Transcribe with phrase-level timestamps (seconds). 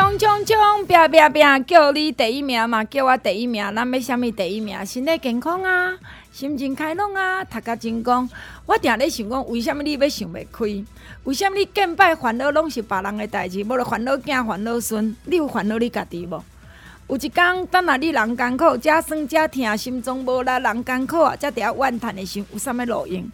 [0.00, 0.86] 冲冲冲！
[0.86, 1.64] 拼拼拼！
[1.66, 4.74] 叫你第一名嘛，叫我第一名，咱要啥物第一名？
[4.86, 5.94] 身体健康啊，
[6.32, 8.26] 心情开朗啊，读甲精光。
[8.64, 10.64] 我定咧想讲，为什么你要想袂开？
[11.24, 13.62] 为什么你见摆烦恼拢是别人的代志？
[13.62, 16.42] 无就烦恼囝、烦恼孙，你有烦恼你家己无？
[17.08, 23.30] 有一天，等下你人艰苦，才酸才疼，心中无力，人艰苦啊，才得怨叹的时，有啥物路用？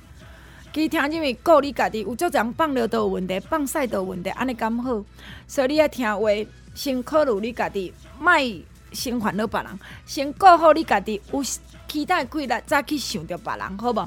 [0.76, 5.02] 其实听啥物顾你家己，有足人放尿都有问题，放屎都有问题，安尼敢好？
[5.48, 6.28] 所以你爱听话，
[6.74, 8.30] 先考虑你家己，莫
[8.92, 11.42] 先烦恼别人，先顾好你家己，有
[11.88, 14.06] 期待几日再去想着别人，好无？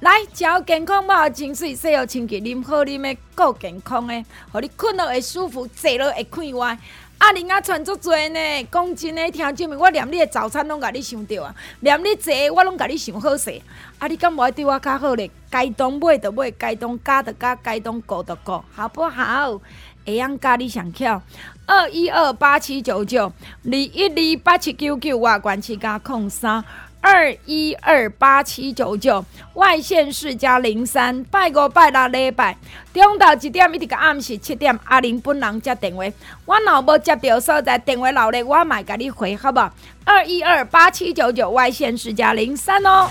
[0.00, 6.78] 来，食好健康，无清水，洗好清洁，啉好啉的，顾健康的，互你困落会舒服，坐落会快活。
[7.20, 13.60] 阿玲啊，穿足多呢，讲真的，听证明我连你的早餐拢甲你想着啊，连你坐我拢甲你想好势。
[13.98, 15.30] 啊，你敢无爱对我较好咧？
[15.50, 19.60] 该当买就买，该当加就加，该当顾就顾，好不好？
[20.06, 21.20] 会用教你上巧，
[21.66, 23.30] 二一二八七九九，
[23.64, 26.64] 二一二八七九九，我关七加空三。
[27.00, 32.56] 二一二八七九九，外线是加零三，拜五拜六礼拜，
[32.92, 36.04] 中昼一点一直到暗时七点，阿玲本人接电话，
[36.44, 39.72] 我若无接到所在电话留咧，我嘛甲你回，好不好？
[40.04, 43.08] 二一二八七九九，外线是加零三哦。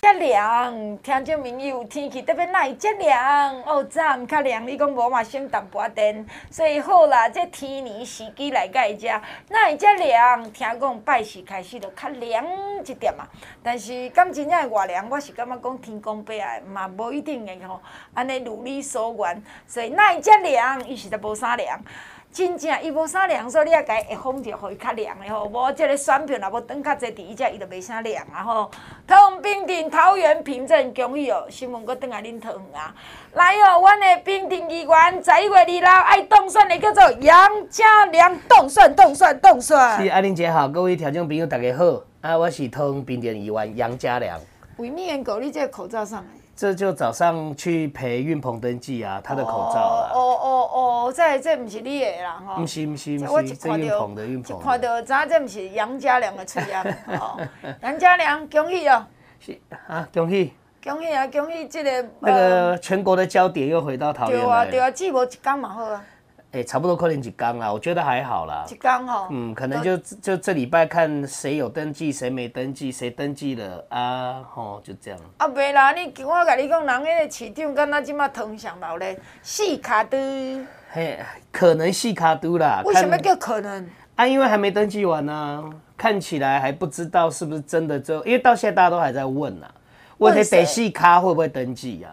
[0.00, 4.66] 遮凉，听证明有天气特别耐，遮凉哦，早暗较凉。
[4.66, 9.06] 你讲无嘛，省淡薄仔电，所以好啦，这天年时机来甲伊食，
[9.48, 10.42] 那会遮凉？
[10.52, 12.44] 听讲拜四开始就较凉
[12.84, 13.26] 一点嘛。
[13.62, 17.80] 但是敢真正会偌凉，我是感觉讲天公伯啊，嘛无一定的吼，
[18.14, 19.42] 安尼如你所愿。
[19.66, 20.86] 所以那会遮凉？
[20.86, 21.78] 伊是都无啥凉。
[22.32, 25.46] 真正伊无啥凉，所以你也该会风就互伊较凉的吼。
[25.48, 28.70] 无即个选票若无等较侪伫伊遮，伊就袂啥凉啊吼。
[29.06, 32.94] 通平顶桃园平镇恭喜哦，新闻阁转来恁桃园啊。
[33.32, 39.76] 来哦，阮的平顶议员十一月二号爱当选的叫做杨家良，当选当选当选。
[40.02, 44.38] 是阿玲姐好，各位听众朋友大家好，啊，我是桃园平顶议员杨家良。
[44.76, 46.28] 为咩人搞你这个口罩上来？
[46.56, 50.10] 这就早上去陪运鹏登记啊，他的口罩啊。
[50.14, 52.54] 哦哦哦，这这不是你的啦，吼。
[52.62, 54.58] 不是不是不是，这运鹏的运鹏。
[54.58, 56.82] 看到咱这不是杨家良的出样？
[57.08, 57.38] 哦，
[57.82, 59.04] 杨家良，恭喜哦。
[59.38, 60.54] 是啊，恭喜。
[60.82, 62.08] 恭喜啊，恭喜这个。
[62.20, 64.46] 那个全国的焦点又回到桃园了。
[64.46, 66.02] 对啊对啊，只无一天嘛好啊。
[66.56, 68.64] 哎，差不多可能几缸啦，我觉得还好啦。
[68.66, 69.28] 几缸哦？
[69.30, 74.42] 嗯，可能就就这礼拜看谁有登记，谁没登记，谁登记了啊？
[74.48, 75.20] 吼，就这样。
[75.36, 80.16] 啊，袂啦，你我甲你讲，人迄个市场敢若即马通上老咧，四卡都。
[80.90, 81.18] 嘿，
[81.52, 82.80] 可能四卡都啦。
[82.86, 83.86] 为什么叫可能？
[84.14, 85.60] 啊，因为还没登记完呢、啊，
[85.94, 88.00] 看起来还不知道是不是真的。
[88.00, 89.74] 就因为到现在大家都还在问呐、啊，
[90.16, 92.08] 问谁得细卡会不会登记呀、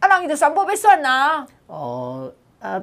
[0.00, 0.08] 啊？
[0.08, 1.46] 啊，人伊就全部要算啊。
[1.68, 2.82] 哦，啊。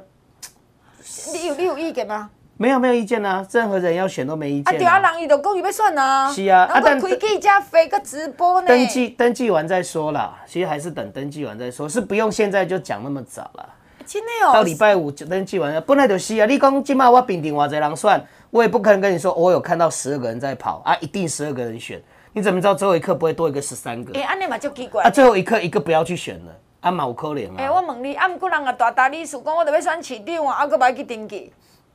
[1.32, 2.30] 你有你有意见吗？
[2.58, 4.76] 没有没有意见啊，任何人要选都没意见啊。
[4.76, 6.32] 啊对啊，人伊就讲伊要选啊。
[6.32, 8.68] 是啊，啊但开记者会个直播呢。
[8.68, 13.68] 登记登记完再说啦，其实还是等登记完再说，是不用现在就讲那么早了。
[14.06, 14.52] 真的哦。
[14.52, 16.46] 到礼拜五就登记完了，本来就是啊。
[16.46, 22.00] 你讲今麦我平定偌济人算，我也不可能跟你说我有看到十二个人在跑啊，一定十二个人选。
[22.32, 24.12] 你怎么知道最后一刻不会多一个十三个？
[24.16, 25.02] 哎、欸，安尼嘛就奇怪。
[25.02, 26.52] 啊，最后一刻一个不要去选了。
[26.82, 27.72] 啊，嘛有可能啊！
[27.72, 31.52] 我问你，啊，毋过人啊大大理事讲，我着要选市长啊，啊，阁要去登记，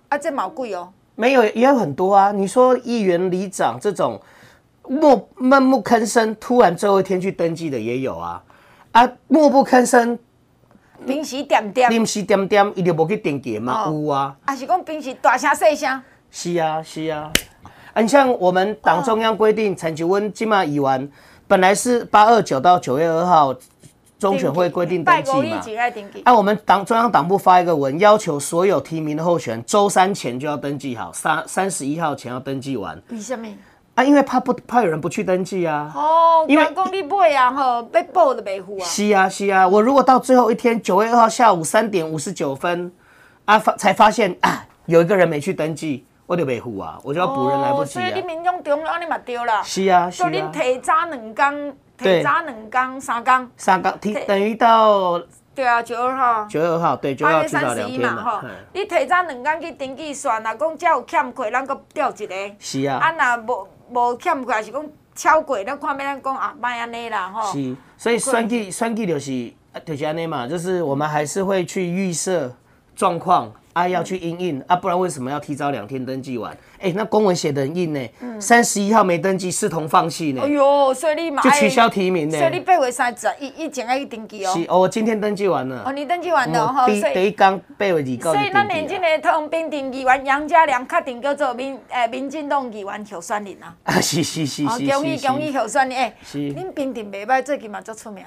[0.08, 0.90] 啊，这嘛贵哦。
[1.16, 2.32] 没有，也有很多啊。
[2.32, 4.18] 你说议员、里长这种
[4.88, 8.42] 默闷不吭声，突然最后一天去登记的也有啊。
[8.94, 10.18] 啊，默不吭声，
[11.00, 13.88] 临时点点，临时点点，伊就无去登记嘛？
[13.88, 14.38] 有啊。
[14.46, 16.02] 啊，是讲平时大声细声。
[16.32, 17.30] 是啊，是啊。
[17.92, 21.12] 啊，你像我们党中央规定，陈菊温今嘛议员
[21.46, 23.54] 本来是八二九到九月二号。
[24.20, 25.62] 中选会规定登记嘛？
[25.76, 25.94] 哎、
[26.26, 33.00] 啊，我们党中央党部发一个文，要求所有提名的候选人周三前就要登记好，三三十一号前要登记完。
[33.10, 33.48] 为什么？
[33.94, 35.92] 啊，因为怕不怕有人不去登记啊？
[35.96, 38.86] 哦，因为公你买啊，吼，被报的没付啊。
[38.86, 42.92] 是啊，是啊，我如果到最后一天九月二号下午三点五十九分
[43.46, 48.04] 啊发才发现啊有一个人没去登记，我就没付啊，我就要补人来不及啊。
[48.04, 49.62] 哦、所以你民众中央你嘛对啦。
[49.64, 50.30] 是啊，是啊。
[50.30, 51.78] 就恁提早两天。
[51.98, 53.50] 提早两工、三工。
[53.58, 55.22] 三工提等于到。
[55.56, 56.46] 对啊，九月二号。
[56.46, 58.42] 九月二号，对，九月二号提早两天嘛。
[58.74, 62.36] 你提早两工去登记算，若讲只有欠过，咱搁调一个。
[62.60, 63.00] 是啊。
[63.00, 64.86] 啊，若无无欠过，还是讲
[65.16, 67.52] 超过，咱看要咱讲啊，卖安尼啦，吼。
[67.52, 69.52] 是，所以算计算计就是
[69.84, 72.54] 就是安尼嘛，就是我们还是会去预设
[72.96, 73.52] 状况。
[73.78, 76.52] 啊，要去印印啊，不然为什么要提早两天登记完？
[76.80, 78.10] 哎、欸，那公文写的很硬呢，
[78.40, 80.42] 三十一号没登记，视同放弃呢。
[80.44, 82.40] 哎呦，所以你嘛就取消提名呢。
[82.40, 84.52] 所以你八月三十一以前要去登记哦。
[84.52, 85.84] 是哦，我今天登记完了。
[85.86, 86.88] 哦，你登记完了哈。
[86.88, 88.34] 第第一刚八月二号。
[88.34, 93.76] 所以咱年轻的同平定议员杨家良确定叫做民诶民进党议员候选人啊。
[93.86, 94.88] 啊，是是是是。
[94.88, 96.14] 恭喜恭喜候选人诶。
[96.24, 96.40] 是。
[96.40, 98.24] 恁平定袂歹，最近嘛足出名。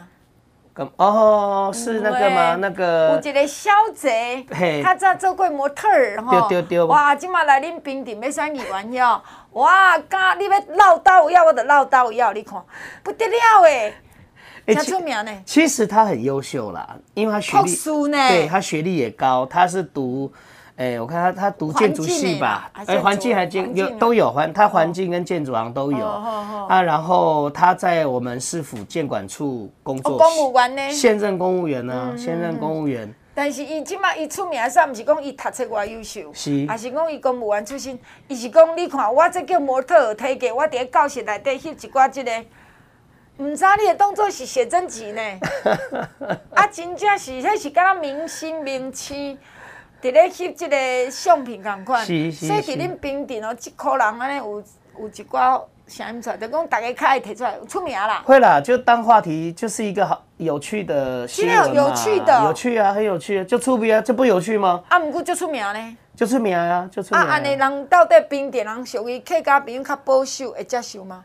[0.96, 2.56] 哦，是那个吗？
[2.56, 4.44] 那个有一个小姐，
[4.82, 6.48] 她在做过模特儿哈。
[6.48, 6.82] 对对对。
[6.84, 9.20] 哇，今麦来恁平顶要选议员哟！
[9.52, 12.62] 哇，刚你要唠叨要，我就唠叨要，你看
[13.02, 13.94] 不得了诶，
[14.66, 15.32] 真出名呢。
[15.44, 20.32] 其实他很优秀啦，因为他学历，对他学历也高，他是读。
[20.80, 26.80] 哎，我看他他读建筑系吧，哎，环境还建有都有环，他环境跟建筑行都有啊。
[26.80, 33.12] 然后他在我们市府建管处工作，公务员呢，现任公务员呢，现任公务员。
[33.34, 37.98] 但是伊即马伊出名，煞毋是讲伊读册偌优秀，是，还是讲伊公务员出身？
[38.28, 42.32] 伊是讲你看我这叫模特儿体格，我伫教室内底翕一寡即个，
[43.36, 45.22] 毋知你的动作是写真集呢？
[46.56, 49.36] 啊，真正是，迄是敢若明星名妻。
[50.00, 54.62] 伫咧翕即个相片共款，所以伫恁平定哦，即箍人安尼有
[54.98, 58.22] 有一寡声音出来，就讲大家较爱提出来，有出名啦。
[58.24, 61.74] 会啦，就当话题，就是一个好有趣的新闻嘛。
[61.74, 64.82] 有趣的，有趣啊，很有趣，就出名啊，这不有趣吗？
[64.88, 67.22] 啊，毋过就出名呢，就出名啊，就出名。
[67.22, 71.24] 啊，安尼人到底平定人属于客家朋友较保守会接受吗？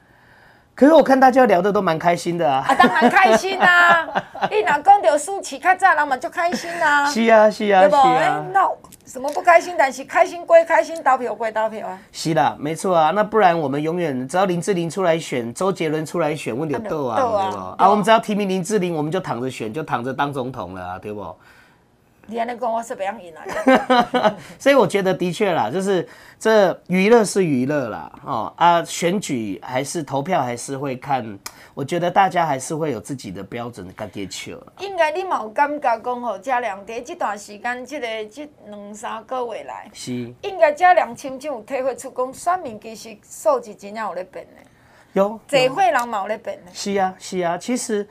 [0.75, 2.66] 可是我看大家聊得都蛮开心的啊！
[2.68, 4.06] 啊，当然开心啊！
[4.51, 7.06] 你若讲到苏起较早，人嘛就开心啊！
[7.06, 8.45] 是啊，是啊，是啊。
[8.51, 8.69] 那
[9.06, 9.75] 什么不开心？
[9.77, 11.98] 但是开心归开心，投票归投票啊！
[12.12, 13.12] 是啦，没错啊。
[13.12, 17.38] 那不然我们永远只要林志玲出来选，周杰伦出来选，问题多啊，对不？
[17.77, 21.33] 啊，我们只要提名林志玲，我们就躺着选，就躺着当总统了啊，对不？
[22.27, 24.36] 你还能讲我是不样赢啊？
[24.57, 26.07] 所以我觉得的确啦，就是
[26.39, 31.38] 这娱乐是娱乐啦，哦啊，选举还是投票还是会看，
[31.74, 34.60] 我觉得大家还是会有自己的标准跟追求。
[34.80, 40.12] 应该你冇感觉讲吼，嘉良在这段时间，这个这两三个月来，是
[40.42, 44.63] 应该嘉良亲像有体会出讲，选民其实数字真正有咧变的。
[45.13, 46.72] 有，这会人冇咧变的。
[46.74, 48.07] 是啊，是啊，其实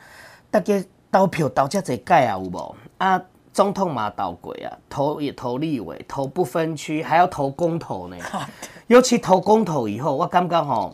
[0.51, 3.21] 大家投票投遮侪届啊，有无啊？
[3.55, 8.17] 总统嘛倒鬼啊，投也投立委，投不分区，还要投公投呢。
[8.89, 10.93] 尤其投公投以后，我刚刚好，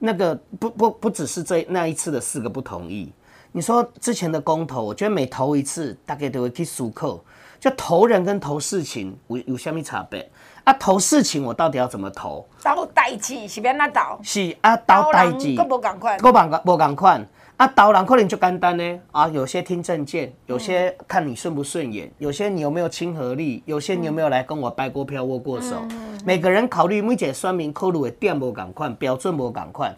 [0.00, 3.12] 那个不不不只是这那一次的四个不同意。
[3.52, 7.20] 你说之前的公投，我觉得每投一次，大概都会去思考，
[7.60, 10.28] 就投人跟投事情有有虾米差别？
[10.64, 12.44] 啊，投事情我到底要怎么投？
[12.60, 14.18] 投代志是要哪投？
[14.24, 17.24] 是啊，投代志，各无共款，各无无共款。
[17.60, 19.00] 啊，导览可能就简单呢。
[19.12, 25.76] 啊，有些听证件，有些看你顺不顺眼，有些你有没有亲和力，有些你有没有来跟我拜过票、握过手。
[25.90, 29.94] 嗯、每个人考虑每一个选民考虑的点无共款，标准无共款。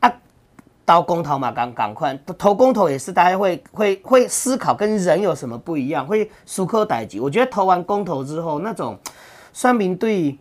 [0.00, 0.10] 啊，
[0.86, 7.20] 投公投嘛，共共款，投公投也是大家会会会思考跟人有什么不一样，会思考代志。
[7.20, 8.98] 我觉得投完公投之后，那种
[9.52, 10.34] 选民对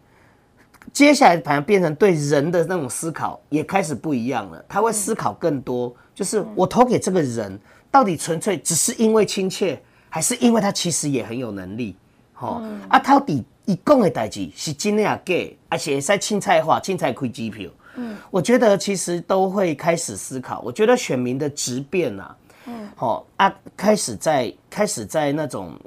[0.94, 5.94] 接下来反而变成对人的那种思考也开始不一样了，他会思考更多。
[6.14, 7.58] 就是我投给这个人，
[7.90, 11.96] 到底纯粹只是因为亲切，还是因为他其实也很有能力？
[12.34, 17.70] 吼、嗯、啊，到底一共的代志是真的假的，而且在青菜化、青菜亏机票。
[17.96, 20.62] 嗯，我觉得其实都会开始思考。
[20.62, 22.36] 我觉得选民的质变啊，
[22.66, 25.80] 嗯，好啊，开始在开始在那种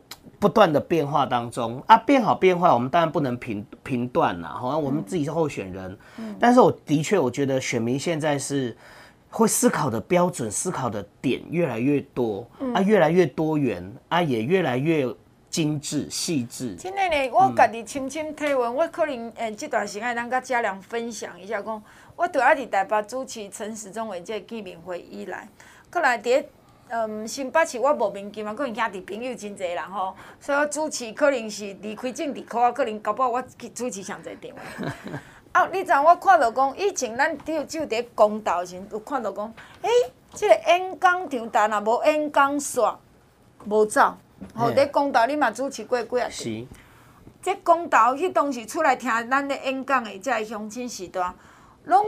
[0.44, 4.50] 不断的变化当中啊，变好变坏，我们当然不能评评断啦。
[4.50, 8.76] 好像我们自己是候选人，嗯，但是我的确我觉得选民现在是。
[9.36, 15.12] 会思考的标准、思考的点越来越多，嗯、啊，越来越多元，啊，也越来越
[15.50, 16.76] 精致、细致。
[16.76, 21.82] 今天呢，我家己深深体会，我可能诶，这段时间咱跟家良分享一下，讲
[22.14, 25.48] 我对阿伫台北主持陈时中的这个见面会以来，
[25.90, 26.44] 过来伫
[26.88, 33.42] 嗯新北市我无面见嘛，可能兄弟朋友真侪人吼，所以我主持可能是离开政治科啊，可能搞不好我
[33.74, 34.90] 主持上侪场。
[35.52, 35.68] 啊！
[35.72, 39.46] 你知影我看到讲，以前咱只有只有伫公道时有看到讲，
[39.82, 42.82] 诶、欸，即、这个演讲场但若无演讲线，
[43.66, 44.16] 无走。
[44.54, 46.28] 吼，伫公道你嘛主持过几啊？
[46.28, 46.44] 是。
[47.40, 51.32] 即公道迄当时出来听咱的演讲的，即个乡亲时代，
[51.84, 52.04] 拢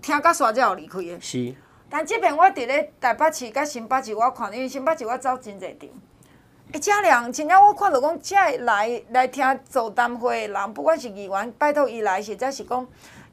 [0.00, 1.20] 听甲煞才有离开的。
[1.20, 1.54] 是。
[1.94, 5.90] 但即边我伫咧台北市甲新北市，我看因为新北市我走真侪场。
[6.72, 12.86] 诶，家良，真正我看到讲，遮来来听座谈会的人，不管是议员拜托伊来，或者是讲，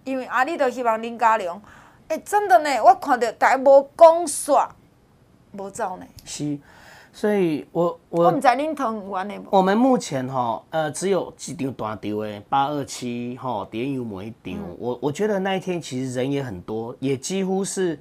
[0.03, 1.61] 因为啊，你都希望林佳龙。
[2.09, 4.67] 诶，真的呢，我看到大家无讲煞，
[5.53, 6.05] 无走呢。
[6.25, 6.59] 是，
[7.13, 9.45] 所以我我我毋知恁同完的无。
[9.51, 14.53] 我们目前吼，呃，只有一场大场的八二七吼，点有某一场。
[14.53, 17.97] 嗯、我我觉得那一天其实人也很多，也几乎是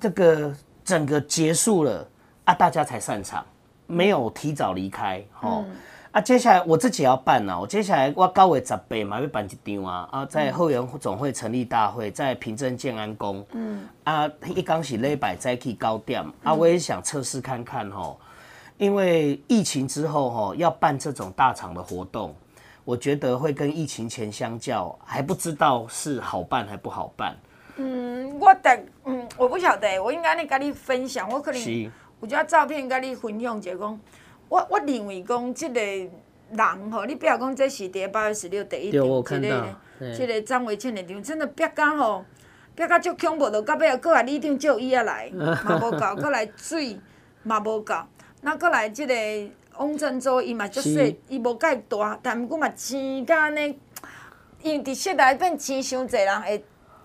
[0.00, 2.08] 这个整个结束了
[2.44, 3.44] 啊，大家才散场。
[3.86, 5.76] 没有提早离开，哦、嗯、
[6.10, 6.18] 啊！
[6.18, 18.18] 接下来我自己要办呐，我接下来我九月十八嘛要办一场啊啊，在后援总会成立大会，在平镇建安宫，嗯啊，一刚是礼拜再去高点、嗯、啊，我也想测试看看吼，
[18.78, 22.34] 因为疫情之后吼要办这种大场的活动，
[22.86, 27.36] 我觉得会跟疫情前相较还不知道是好办还不好办。
[27.76, 31.92] 嗯，我得嗯，我不晓得，我应该跟你分享，我可能。
[32.20, 34.00] 有张照片甲你分享者，讲
[34.48, 39.76] 我我认为讲即个人吼，你不要讲这是第八月十六第一场，即、这个
[40.16, 42.24] 即个张维倩的场，真的逼甲吼，
[42.74, 46.98] 逼甲足恐怖，到到尾啊，阁来李长叫伊啊来，嘛无够，搁来水
[47.42, 47.94] 嘛无够，
[48.40, 49.14] 那搁来即个
[49.76, 53.78] 王振洲伊嘛足细，伊无介大，但毋过嘛钱甲安尼，
[54.62, 56.64] 因为伫室内变钱伤济人会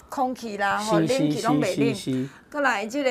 [0.09, 3.09] 空气啦，吼冷气拢袂冷，阁来即个。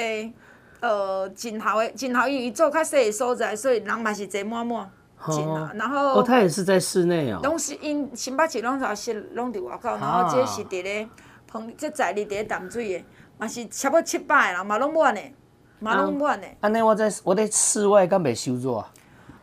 [0.80, 4.88] 呃，真好诶，真好，因为伊做较细诶所在，所以人嘛是坐满满，
[5.26, 5.72] 真啊。
[5.74, 7.40] 然后，哦，他也是在室内哦。
[7.42, 9.88] 拢是因新北市拢是室，拢伫外口。
[9.96, 11.08] 然后这是伫咧
[11.48, 13.04] 澎，这在哩伫咧淡水诶，
[13.38, 15.34] 嘛是差不多七百个人，嘛拢满诶，
[15.80, 16.56] 嘛拢满诶。
[16.60, 18.84] 安尼我在我在室外敢袂收热？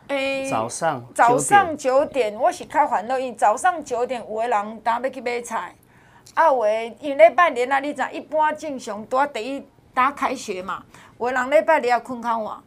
[0.08, 5.74] 诶，早上早上九点，我是较烦恼，因为早上九点有诶人当要去买菜，
[6.36, 10.84] 啊有诶，因为礼拜日啊，你知一般正常拄啊第一打开学嘛。
[11.18, 12.58] 有人礼拜日啊困较晚，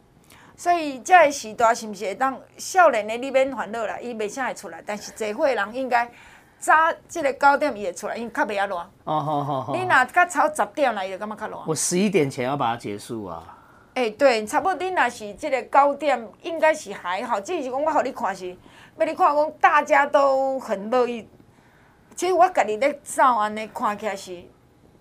[0.56, 6.10] 所以遮个时段是毋是会当少年的你免烦恼啦，伊袂啥会出来，但是坐会人应该
[6.58, 6.74] 早
[7.06, 8.74] 即个九点伊会出来，因为较袂遐热。
[9.04, 9.72] 哦，好好好。
[9.72, 11.56] 你若较超十点来，伊就感觉较热。
[11.68, 13.56] 我十一点前要把它结束啊。
[13.94, 17.40] 诶、欸，对，差不多你若是即个九点，应该是还好。
[17.40, 18.50] 只是讲我互你看是，
[18.96, 21.28] 要你看讲大家都很乐意。
[22.20, 24.36] 其实我家己咧走安尼看起来是。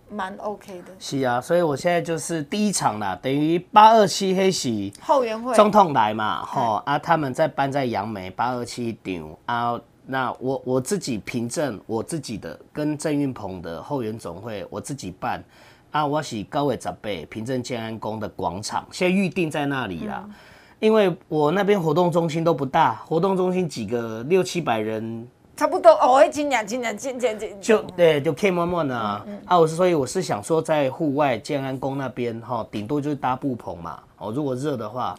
[0.09, 15.43] 蛮 OK 的，是啊，所以我现在就是第一场啦，等于八二七黑喜后援会总统来嘛，吼啊，他们在搬在杨梅八二七场啊，那我我自己凭证我自己的跟郑运鹏的后援总会我自己办
[15.91, 20.33] 啊，我是九月十八平镇建安宫的广场，现在预定在那里啦，嗯、
[20.79, 25.27] 因为我那边活动中心都不大，活动中心几个六七百人。
[25.59, 34.01] 差不多哦，今年今年今年今就对，就 K 慢慢的啊，嗯嗯、啊，我是所以我是想说，在户外建安宫那边哈，顶多就是搭布棚嘛。
[34.19, 35.13] 哦，如果热的话，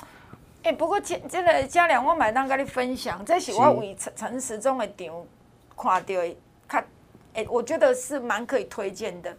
[0.63, 5.07] 哎、欸，不过这这个嘉良，我买单跟你分享，这是我为陈陈时中的场
[5.77, 6.87] 看到的，看，
[7.35, 9.31] 哎，我觉得是蛮可以推荐的。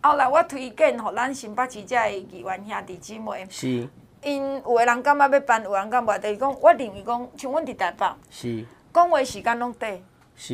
[0.00, 3.86] 后来我推荐吼，咱新北市这议员兄弟姊妹，是，
[4.22, 10.00] 因有的人感觉要办，有人感觉就是讲，我认为讲，像阮伫台北，是，讲话时间拢短。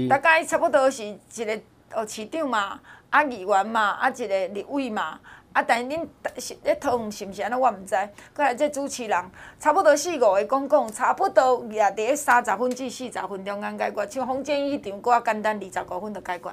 [0.09, 1.61] 大概差不多是一个
[1.95, 5.19] 哦市长嘛，啊议员嘛，啊一个立委嘛，
[5.53, 6.07] 啊但是恁
[6.39, 7.95] 是咧通是毋是安尼我毋知。
[8.35, 9.25] 过来这主持人
[9.61, 14.07] 差不多四五个讲讲，差不多也伫咧三十分至四十分钟间解决。
[14.09, 16.51] 像洪建义迄场较简单，二十五分就解决。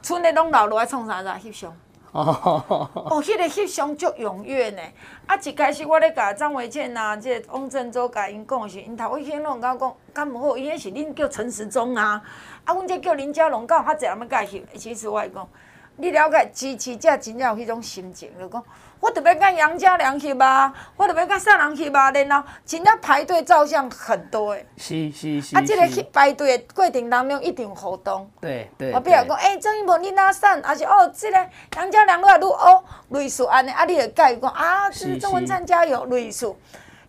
[0.00, 1.76] 剩的拢留落来创啥子翕相？
[2.10, 4.80] 哦，哦，迄个翕相足踊跃呢。
[5.26, 12.22] 啊，一开始我咧甲张维倩啊，即个翁振洲甲因讲是，因头一天拢甲我讲，敢毋好，伊迄是恁叫陈时中啊。
[12.68, 14.62] 啊，阮这叫林佳龙，敢有较侪人要甲伊翕。
[14.76, 15.48] 其实我来讲，
[15.96, 18.62] 你了解支持者真正有迄种心情，就讲
[19.00, 24.66] 我特别甲杨家良翕啊，我特别甲啥人翕啊，然后真正排队照相很多诶。
[24.76, 25.56] 是是是。
[25.56, 28.30] 啊，这个去排队的过程当中一定有互动。
[28.38, 28.92] 对对。
[28.92, 30.62] 我比如讲，诶，张一鹏你哪散？
[30.62, 36.54] 还是哦，这个杨家良愈来愈乌，类似安尼，啊，你会甲伊讲啊，是郑文灿加油，类似。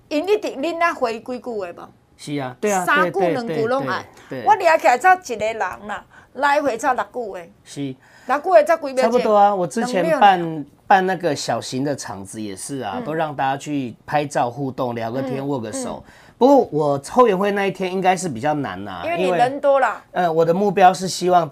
[0.08, 1.90] 因一定恁那回几句话无？
[2.22, 4.06] 是啊，对啊，三句两句拢爱。
[4.46, 7.40] 我掠起来才一个人啦，来回才六句话。
[7.64, 7.96] 是，
[8.28, 9.04] 六句话才几秒钟。
[9.04, 16.04] 差不多啊，我之前办办那个小型的场子也是啊，都让大家去拍照互动、聊个天、握个手。
[16.38, 20.04] 不过我后援会那一天应该是比较难呐，因为你人多了。
[20.12, 21.50] 呃，我的目标是希望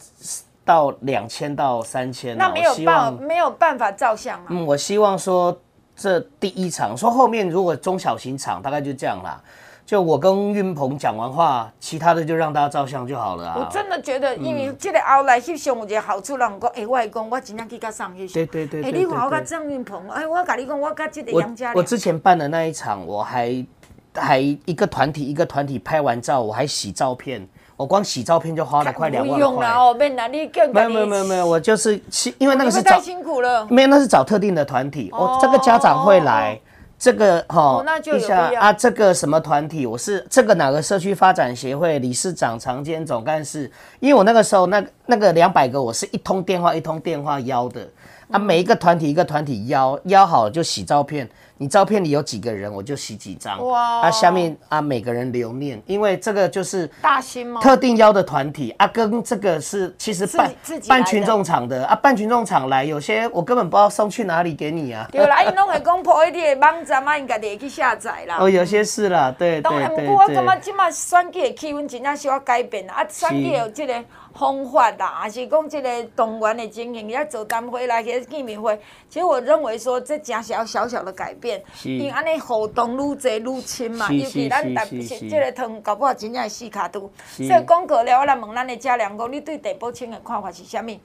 [0.66, 2.38] 到两千到三千。
[2.38, 4.48] 那没有办没有办法照相啊。
[4.50, 5.58] 嗯，我希望说
[5.96, 9.42] 这第一场，说后面如果中小型场大概就这样啦。
[9.88, 13.56] 就我跟运鹏讲完话，其他的就让大家照相就好了啊。
[13.58, 18.34] 我真的觉得，因为这个后来翕相有一个好处，人讲，哎，我来讲，我真正去甲上翕相。
[18.34, 18.84] 对对对。
[18.84, 23.66] 哎，你看我甲张运鹏，哎，我甲你讲，我甲这个杨家我之前办的那一场，我还
[24.14, 29.38] 还一个团体一个团体拍完照，我还洗照片，我光洗照片就花了快两万块。
[29.38, 30.70] 不用了哦，没那你更。
[30.74, 31.98] 没有没有没有没有，我就是
[32.40, 32.98] 因为那个是找。
[32.98, 33.66] 太辛苦了。
[33.70, 36.60] 没有，那是找特定的团体，哦，这个家长会来。
[37.00, 39.86] 这个哈，哦哦、一下啊，这个什么团体？
[39.86, 43.72] 我是这个哪个社区发展协会理事长、常兼总干事。
[44.00, 47.88] 因为我那个时候那那个两百个，我是一通电话一通电话邀的
[48.32, 51.30] 啊，每一个团体一个团体邀邀好了就洗照片。
[51.60, 53.66] 你照片里有几个人，我就洗几张。
[53.66, 54.02] 哇！
[54.02, 57.60] 啊，下面啊，每个人留念，因为这个就是大型吗？
[57.60, 60.54] 特定邀的团体啊，跟这个是其实办
[60.88, 65.10] 办群众场的啊，办群众场来，有些我根本不知道送去哪里给你啊。
[65.12, 68.38] 对啦， 因拢会讲破一点的网站嘛，应该得去下载啦。
[68.40, 70.06] 哦，有些是啦，对对对。
[70.06, 73.96] 不过我感觉今麦选举的气氛真正需要改变啦，啊，选举有这个。
[74.38, 78.80] 方法啦，还是讲这个动员的经营，要做单会来去见面会。
[79.10, 84.08] 其实我认为说，这真是要小小的改变，是因为安尼互动愈侪愈亲嘛。
[84.12, 84.86] 尤其咱台
[85.30, 87.12] 这个汤，搞不好真正是四骹拄。
[87.36, 91.00] 所以讲过了，我来问咱的嘉良讲，你对地保清的看法是啥物？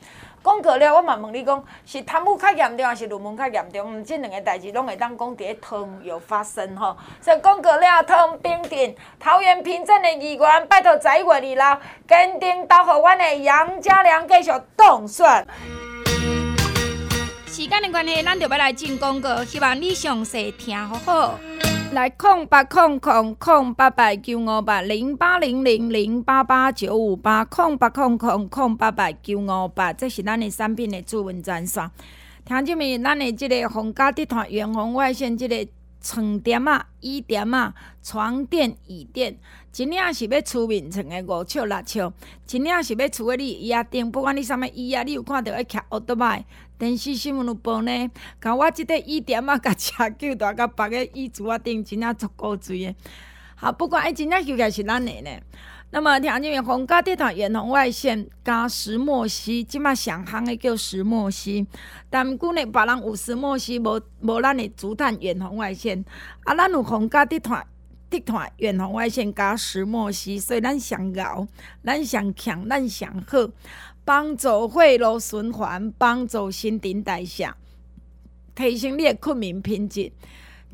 [0.44, 4.00] 讲过了，我嘛问你讲，是贪污较严重，还是论文较严重？
[4.00, 6.96] 嗯，这两个代志拢会当讲伫咧汤有发生吼。
[7.20, 15.46] 所以讲过了，汤平镇桃园平镇的议员拜托十一月二六坚定投予阮的杨家良继续当选。
[17.52, 21.38] 时间的关系，咱就要来进广告，希望你详细听好好。
[21.92, 31.90] 来空八空空空八八九五八零八零零零八八九五八空八空空空八八九五八，这是咱的产品的主文专线。
[32.46, 32.98] 听见没？
[32.98, 35.68] 咱的这个皇家地毯远红外线这个
[36.00, 39.36] 床垫啊、椅垫啊、床垫、椅垫，
[39.72, 42.12] 真正是要出名床的五尺六尺，
[42.46, 46.44] 真正是要出个你椅仔顶，不管你啥物椅啊，你有看到爱徛奥特曼。
[46.78, 52.94] 电视新闻有报呢，甲我即个椅垫啊，甲车救大甲别个椅子啊顶，真正足够水诶。
[53.54, 55.30] 好，不管哎，真正修起是咱诶呢。
[55.94, 56.60] 那么听见没？
[56.60, 61.66] 皇家地毯远红外线加石墨烯，即马上行诶叫石墨烯。
[62.10, 66.04] 但毋过呢，别人有石墨烯，无无咱诶竹炭远红外线。
[66.44, 67.64] 啊，咱有皇家地毯
[68.12, 71.48] 地毯远红外线加石墨烯，所以咱上熬，
[71.82, 73.38] 咱上强，咱上好。
[74.04, 77.48] 帮助血路循环，帮助新陈代谢，
[78.54, 80.12] 提升你的困眠品质。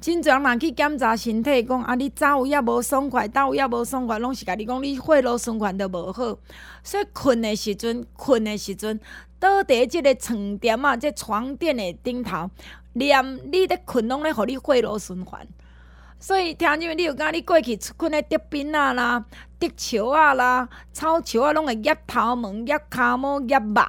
[0.01, 6.39] 真常人去检查身体，讲啊，你早有也无爽快，倒有也无爽快，拢是甲你讲你血路循环都无好。
[6.83, 8.99] 所以困的时阵，困的时阵，
[9.39, 12.51] 倒伫即个床垫啊，即床垫的顶头，
[12.95, 13.23] 念
[13.53, 15.47] 你咧困，拢咧互你血路循环。
[16.21, 16.95] 所以听见没？
[16.95, 19.25] 你有讲你过去出困咧竹边啊啦。
[19.61, 23.83] 竹树啊啦，草树啊，拢会压头毛、压骹毛、压肉，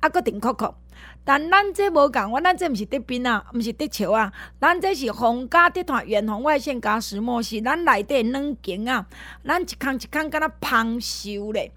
[0.00, 0.74] 啊，阁顶扣扣。
[1.22, 9.06] 但咱这无共，我咱这毋是竹边啊，毋是竹树啊，咱这是皇家地毯远红外线加石墨烯，咱内底软件啊，
[9.44, 11.72] 咱一空一空敢若芳锈咧，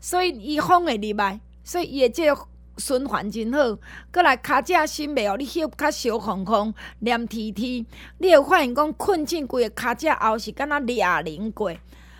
[0.00, 2.34] 所以伊风会入来，所以伊个这
[2.76, 3.78] 循环真好。
[4.10, 7.84] 阁来骹只心袂哦，你翕较烧空空，黏贴贴，
[8.18, 11.72] 你会发现讲困进规个骹只后是敢若俩零过。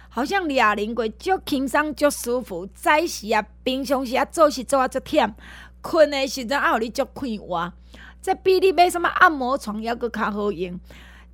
[0.09, 2.67] 好像俩零过，足轻松，足舒服。
[2.75, 5.35] 早时啊，平常时啊，做事做啊足忝，
[5.83, 7.73] 困的时阵啊，互你足快活。
[8.23, 10.81] 这比你买什么按摩床还阁较好用。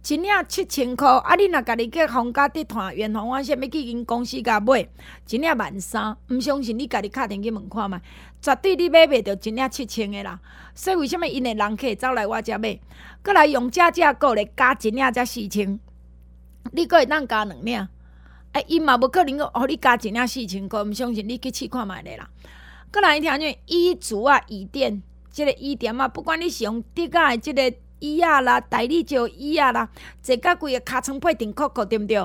[0.05, 4.81] 一领七千块，啊，你若家己去皇家地毯远红外线要去因公司甲买，
[5.29, 6.17] 一领万三。
[6.29, 7.97] 毋相信你家己敲电去问看觅，
[8.43, 10.41] 绝对你买袂着一领七千的啦。
[10.75, 12.79] 所以为什么因的人客走来我遮买？
[13.23, 15.79] 阁来用价价购咧加一领才四千，
[16.73, 17.89] 你阁会当加两领？
[18.51, 22.29] 哎，伊嘛无可能个，互你加一领四千块，毋相信你去试看觅咧啦。
[22.91, 29.89] 阁来听见衣橱啊、椅垫，即、个椅垫啊，不管你是用竹仔的即个椅仔啦、大理石椅仔啦，
[30.21, 32.17] 坐甲规个尻川背顶扣扣，对毋对？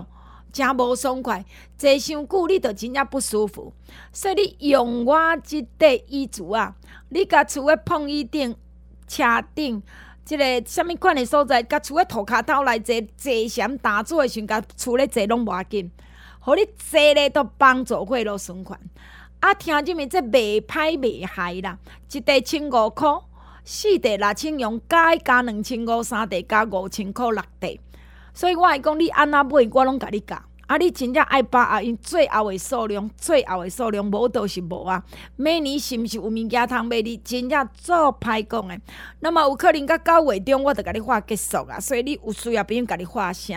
[0.58, 1.46] 诚无爽快，
[1.78, 3.72] 坐伤久你着真正不舒服。
[4.12, 6.76] 所以你用我即块椅子啊，
[7.10, 8.56] 你甲厝诶碰椅顶、
[9.08, 9.82] 车顶，
[10.26, 15.92] 即、个啥物款的所在，甲厝诶涂骹头来坐坐禅打坐的时阵，甲厝咧坐拢无要紧。
[16.40, 18.80] 互你坐咧都帮助血路循环，
[19.42, 20.08] 啊，听见没？
[20.08, 21.78] 这袂歹袂害啦，
[22.10, 23.24] 一块千五箍，
[23.66, 27.78] 四块六千用加加两千五，三块加五千箍六块。
[28.38, 30.40] 所以我来讲，你安那买，我拢甲你教。
[30.68, 35.02] 啊，你真正爱把啊，因最后的数量，最后的数量无就是无啊。
[35.38, 37.02] 每年是毋是有物件通买？
[37.02, 38.80] 你真正做歹讲诶。
[39.22, 41.80] 那么有可能到九月中，我就甲你画结束啊。
[41.80, 43.56] 所以你有需要，别人甲你画声。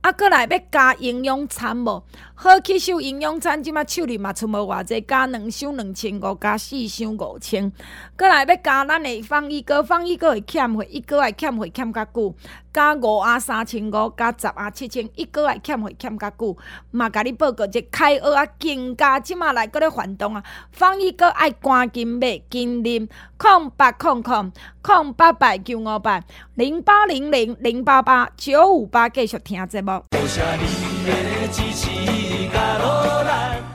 [0.00, 2.02] 啊，过来要加营养餐无？
[2.34, 7.72] 好吸收营养餐，即马手里嘛出无偌济，加两箱两千五，加四箱五千。
[8.18, 12.34] 过来要加咱的放一个，放一个会欠费，一个会欠费欠较久。
[12.72, 16.56] 加五啊三千五，加十啊七千，一个月欠费欠较久。
[16.90, 24.52] 嘛，甲你报告一开学啊，更加即马来搁咧 hoạt 动啊，放一个爱赶紧买，紧啉，空八空空
[24.82, 26.22] 空八八九五八
[26.54, 30.02] 零八零零零八八九五八，继续听节目。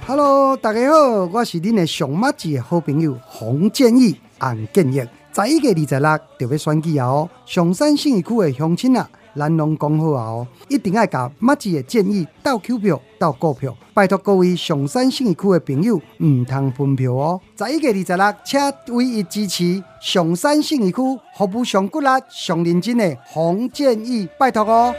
[0.05, 5.07] Hello，大家好，我是恁的上麻子的好朋友洪建义、洪建业。
[5.35, 7.07] 十一月二十六就要选举啊！
[7.07, 10.25] 哦，上山信义区的乡亲啊，咱拢讲好啊！
[10.25, 17.41] 哦，一定要甲麦子的建议投 Q 票、投股票，拜托各位上山信义区的朋友唔通分票哦！
[17.57, 20.97] 十一月二十六，请唯一支持上山信义区
[21.35, 24.93] 服务上骨力、上认真的洪建义，拜托哦！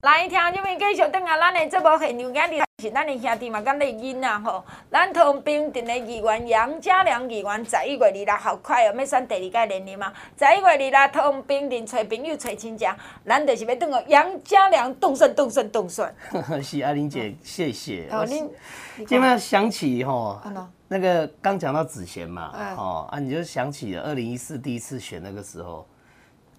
[0.00, 10.10] 来听这边继续等下，咱的这部现场今日是咱的兄弟嘛，跟丽英啊吼，咱通平镇的议员杨家良议员，十一月二十好快哦，要选第二届连任嘛。
[10.38, 12.86] 十一月二十桃平镇找朋友找亲戚，
[13.26, 16.14] 咱就是要等哦杨家良当选当选当选。
[16.62, 18.08] 是阿玲姐，谢谢。
[18.10, 20.40] 哦，你今麦想起吼，
[20.88, 25.86] 那个刚讲到子贤嘛，哦啊，你就想起了二零一四第一次选那个时候。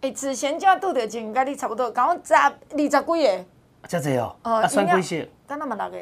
[0.01, 3.45] 诶、欸，之前才拄着前，甲你差不多，讲十二十几个，
[3.87, 5.29] 真济哦，啊算几些？
[5.51, 5.97] 敢那么六个？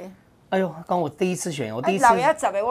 [0.49, 2.03] 哎呦，刚我第一次选，我第一次。
[2.03, 2.63] 老爷十个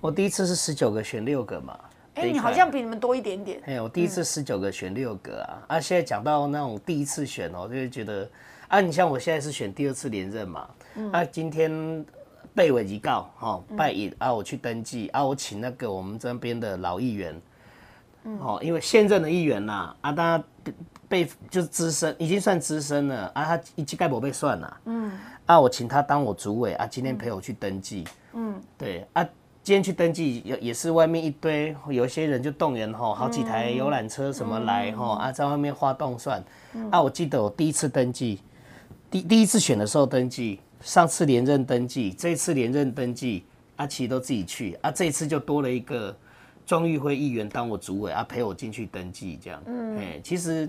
[0.00, 1.78] 我第一次是十九个选六个嘛。
[2.14, 3.62] 哎、欸，你好像比你们多一点点。
[3.64, 8.28] 哎，我第一次十九个选六个啊，嗯、啊，现在讲到那种第一次选哦，就会觉得，
[8.66, 12.04] 啊，你像我现在是选第二次连任嘛，嗯、啊，今天
[12.54, 17.40] 被委一告，哈，拜一啊，我去登记，啊，我请那个我们这边的老议员。
[18.40, 20.42] 哦，因为现任的议员呐，啊，他
[21.08, 25.12] 被就是资深，已经算资深了啊，他一级干部被算了，嗯，
[25.46, 28.04] 啊，我请他当我主委啊，今天陪我去登记，
[28.34, 29.24] 嗯，对啊，
[29.62, 36.42] 今天去登记也也是外面一堆，有一些人就动员吼，好几台游览车什么来吼，啊，在外面发动算，
[36.90, 38.40] 啊，我记得我第一次登记，
[39.10, 43.44] 第第一次选的时候登记，上次连任登记，这一次连任登记，
[43.76, 46.14] 啊，其实都自己去，啊，这一次就多了一个。
[46.66, 49.62] 庄玉辉议员当我主委啊，陪我进去登记这样。
[49.66, 50.68] 嗯，哎，其实，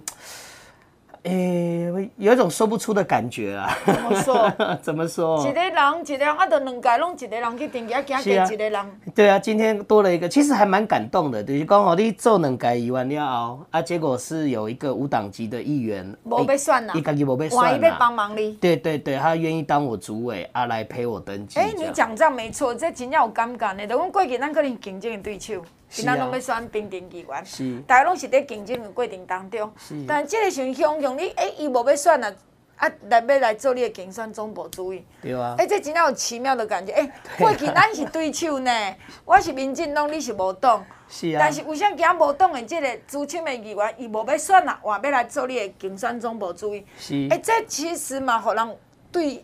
[1.28, 3.78] 哎、欸，有一种说不出的感觉啊。
[3.86, 4.54] 怎么说？
[4.82, 5.46] 怎么说？
[5.48, 5.74] 一个人，
[6.06, 8.86] 一个人，啊，都两届拢一个人去登记，啊，加加一个人。
[9.14, 11.44] 对啊，今天多了一个，其实还蛮感动的。
[11.44, 18.58] 就是讲哦，你做两届议员了后，啊，结果是有一个无党籍的议员，没被选呐，一个没被选呐，万一被帮忙哩。
[18.62, 21.60] 对对对，他愿意当我主委啊，来陪我登记。
[21.60, 23.86] 哎、欸，你讲这样没错，这真正有尴尬的。
[23.86, 25.62] 等我过去，咱可能竞争的对手。
[25.90, 29.72] 今仔拢要选平镇议员，是大家拢是在竞争的过程当中。
[29.78, 32.34] 是但即个时候，像你，哎，伊无要选啊，
[32.76, 35.04] 啊，来要来做你的竞选总部主任。
[35.22, 35.56] 对啊。
[35.58, 36.92] 哎，这真正有奇妙的感觉。
[36.92, 38.72] 哎，过去咱是对手呢，
[39.26, 40.86] 我是民进党，你是无党。
[41.10, 41.38] 是啊。
[41.40, 46.84] 但是为啥今无党的即个资深的议员，伊无要选啊，换要来做你的竞选总部主任。
[47.00, 47.28] 是。
[47.32, 48.78] 哎，这其实嘛，互人
[49.12, 49.44] 对。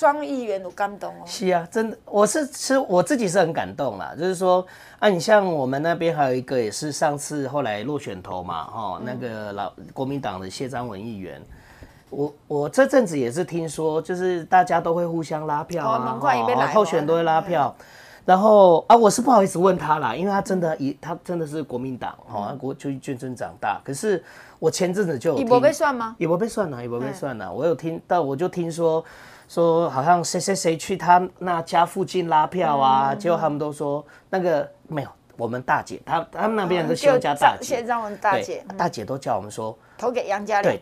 [0.00, 4.14] 庄议员有感动哦，是啊，真的，我是是我自己是很感动啦。
[4.18, 4.66] 就是说
[4.98, 11.38] 啊，你像我们那边还有一个也是上次后来落选头嘛，哈，那个老国民党的谢章文议员，
[12.08, 16.18] 我我这阵子也是听说，就是大家都会互相拉票啊，
[16.72, 17.74] 候选都会拉票，
[18.24, 24.24] 然后啊，我是不好意思问他啦，因为他真的以他真的是国民党哈，国就眷村长大，可是
[24.58, 26.16] 我前阵子就有听，有被算吗？
[26.16, 29.04] 有被算了也不被算呢，我有听到，我就听说。
[29.50, 37.82] 说好像谁谁谁去他那家附近拉票啊，结果他们都说那个没有，我们大姐，他他们那边人都叫大姐，
[38.20, 40.72] 大姐，大姐都叫我们说投给杨家良。
[40.72, 40.80] 对。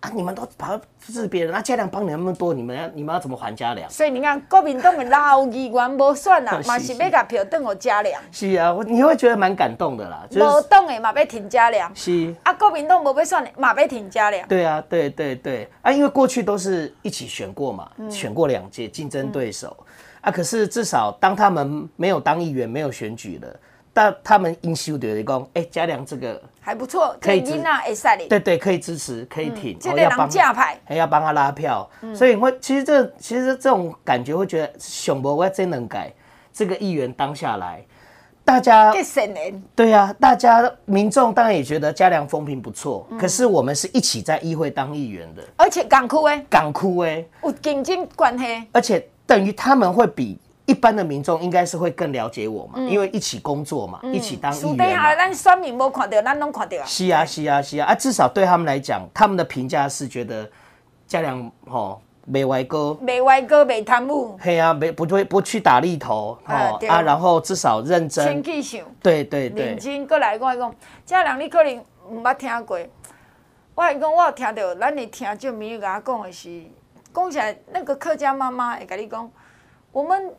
[0.00, 0.10] 啊！
[0.14, 3.88] 你们都跑支持别人，啊，家良帮你那么多，你们要你们要怎么还家良？
[3.90, 8.20] 所以你看，国民党的老议员无算啦， 嘛是要甲票转我家良。
[8.30, 10.26] 是啊，你会觉得蛮感动的啦。
[10.30, 11.90] 无党的嘛要挺家良。
[11.94, 14.46] 是啊，国民党无要算的嘛要挺家良。
[14.46, 19.84] 对啊，对对对啊，因为过去都是一起选过嘛，嗯、选过两届竞争对手、嗯、
[20.22, 20.30] 啊。
[20.30, 23.56] 可是至少当他们没有当议员、没有选举了。
[23.92, 36.12] 但他们因修的你讲，哎，嘉良这个还不错，可以支持，对对，可以支持，可以挺，这要帮架牌，还要帮他拉票，所以会其实这其实这种感觉会觉得，熊博我真能改
[36.52, 37.84] 这个议员当下来，
[38.44, 39.62] 大家人。
[39.74, 54.84] 对啊，大家民众当然也觉得嘉良风评不错，嗯、可是我们是一起在议会当议员的，而且港区哎，港区哎，有竞争关系，而且等于他们会比一般的民众应该是会更了解我嘛，嗯、因为一起工作嘛，嗯、一起当议员嘛。
[54.84, 56.84] 底下咱选民没看到，咱拢看到啊。
[56.86, 60.48] 是啊，是啊，是啊，啊，至少对他们来讲，他们的评价是觉得
[61.06, 62.00] 嘉良吼。
[62.26, 68.40] 没歪哥，没歪哥，没贪污，嘿啊，没不会不去打立头，哦啊，然后至少认真，
[69.02, 70.72] 对对对，认真过来，我讲，
[71.04, 71.76] 嘉良你可能
[72.08, 72.78] 唔捌听过，
[73.74, 76.62] 我讲我有听到，咱的听众朋友甲我讲的是，
[77.12, 79.28] 讲起来那个客家妈妈会跟你讲，
[79.90, 80.32] 我们，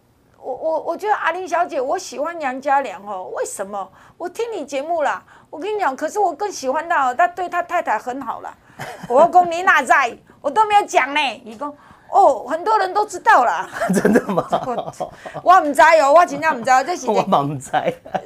[0.44, 3.90] 我我我觉得阿玲小姐，我喜欢杨家良哦，为什么？
[4.18, 8.52] 我听你节目啦，我跟你讲，可是我更喜欢他，他对他太太很好了，
[9.08, 10.18] 我讲你哪在？
[10.42, 11.72] 我都没有讲呢，你讲
[12.10, 13.70] 哦，很多人都知道了。
[13.94, 14.48] 真的吗？
[15.44, 17.72] 我唔知哦，我真正唔知道，这是我嘛唔知。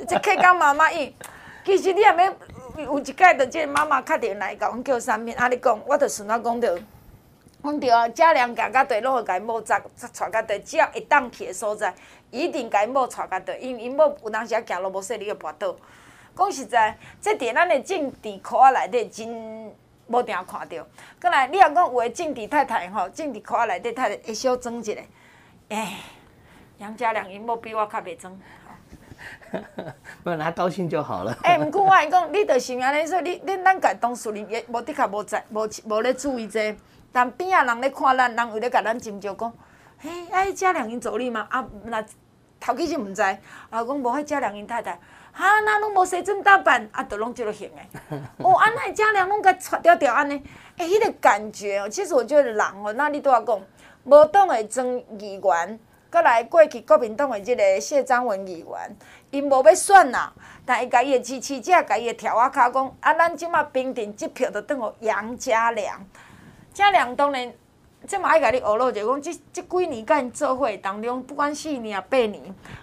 [0.08, 1.13] 这客家妈妈伊，
[1.65, 2.32] 其实你也没
[2.78, 6.80] 有一届的这妈妈打电话来，甲阮叫三遍，啊，你讲，我就顺他讲着，
[7.65, 11.93] 讲着啊，嘉良家家对拢会甲伊某扎带家对，只要会当去的所在，
[12.32, 15.75] 一定甲伊某带家对，因为伊某有当时啊行路无说你个跋倒。
[16.38, 19.73] 讲实在，这伫咱的政治课啊内底真。
[20.08, 20.88] 无定看到，
[21.19, 24.93] 过来你若讲有诶政治太太吼，政治科内底太太会小装一下，
[25.69, 25.97] 哎，
[26.78, 28.39] 杨家良因某比我较袂装。
[30.23, 31.36] 不然他高兴就好了。
[31.41, 36.80] 哎，毋过我来讲，你着是安尼说，你恁咱家同事里也无的确无在无无咧注意这个，
[37.15, 39.54] 但边仔人咧看咱，人有咧甲咱斟酌讲，
[39.97, 41.47] 嘿，哎，嘉良因助理嘛？
[41.49, 42.04] 啊，若
[42.60, 43.38] 头家是毋知，啊，
[43.69, 44.99] 讲无迄嘉良因太太。
[45.32, 47.89] 哈，那拢无西装打扮，啊，都拢即落型诶。
[48.43, 50.43] 哦，安尼嘉良拢甲穿条条安尼，
[50.75, 51.88] 诶，迄个感觉哦。
[51.88, 53.62] 其实我觉得人哦，那你都要讲，
[54.04, 54.86] 无党诶庄
[55.17, 58.97] 议员，阁来过去国民党诶即个谢章文议员，
[59.32, 60.34] 因无要选啦，
[60.65, 66.06] 但伊家己诶支持者，家己诶条仔骹讲，啊，咱即马平定即票，就等于杨家良。
[66.75, 67.51] 嘉良当然。
[68.05, 72.39] 即嘛爱甲你学咯，就讲即即几年甲因做伙当中，不管四年啊八年，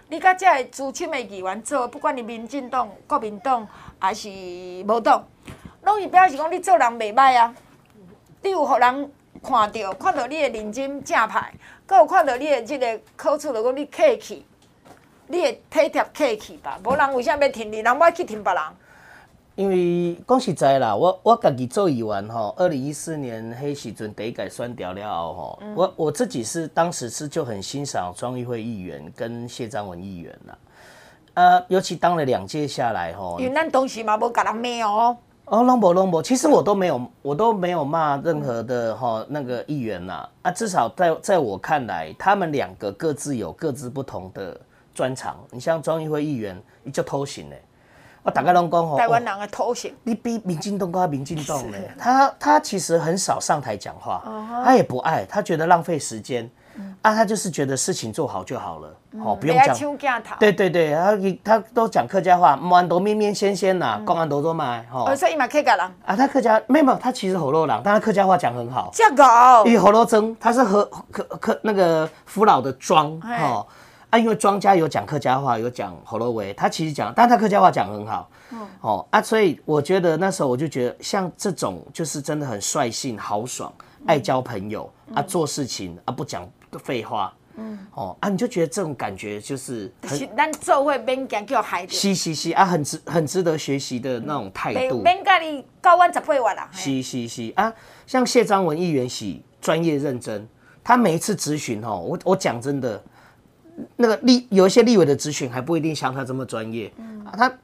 [0.08, 3.64] 你甲遮个资深的议员做，不管你民进党、国民党
[4.00, 5.24] 还是无党，
[5.82, 7.54] 拢是表示讲你做人袂歹啊。
[8.42, 11.54] 你有互人看到，看到你的认真正派，
[11.86, 14.44] 阁有看到你的即个好处，就讲你客气，
[15.28, 16.80] 你会体贴客气吧？
[16.84, 17.78] 无人为啥要听你？
[17.78, 18.62] 人要去听别人。
[19.54, 30.58] 因为讲实在啦，我我家己做议员吼，二零一四年迄时阵第一届选掉了后吼，嗯、我我自己是当时是就很欣赏庄议会议员跟谢章文议员啦，
[31.34, 44.58] 呃，尤其当了两届下来吼，因为咱当时嘛无甲人骂哦，哦，拢无拢无，其实我都没有我都没有骂任何的吼那个议员呐，啊，至少在在我看来，他们两个各自有各自不同的
[44.94, 47.62] 专长，你像庄议会议员，你就偷行嘞。
[48.22, 51.78] 我大概拢讲吼，台湾人的头衔、哦，你比民进党高民进党呢？
[51.98, 54.64] 他他其实很少上台讲话，uh huh.
[54.64, 56.48] 他也不爱，他觉得浪费时间。
[56.74, 59.76] 嗯、啊，他就是觉得事情做好就好了，哦、嗯，不用讲。
[60.38, 60.94] 对对对，
[61.44, 65.14] 他他都讲客家话，满都面面鲜鲜呐，公安都做嘛，吼。
[65.14, 65.84] 所以伊嘛客家人。
[66.06, 68.88] 啊，他客家没有，他其实河洛人，但他客家话讲很好。
[68.94, 69.22] 这个。
[69.66, 73.66] 因为河洛庄，他是和客客那个福老的庄，哈。
[74.12, 83.72] 嘿啊，因为庄家有讲客家话，有讲河洛话，他其实讲，但他客家话讲很好，嗯，哦啊，所以我觉得那时候我就觉得，像这种就是真的很率性、豪爽、
[84.06, 86.46] 爱交朋友、嗯、啊，做事情啊不讲
[86.84, 97.72] 废话，嗯，哦啊，你就觉得这种感觉就是很，咱做会免讲叫海，是是是啊，很值很值得学习的那种态度，免甲你教阮十八万啦，是是是啊，
[98.06, 100.46] 像谢章文议员是专业认真，
[100.84, 103.02] 他每一次咨询哦，我我讲真的。
[103.96, 107.58] 那个立有一些立委的咨询还不一定像他这么专业，嗯，他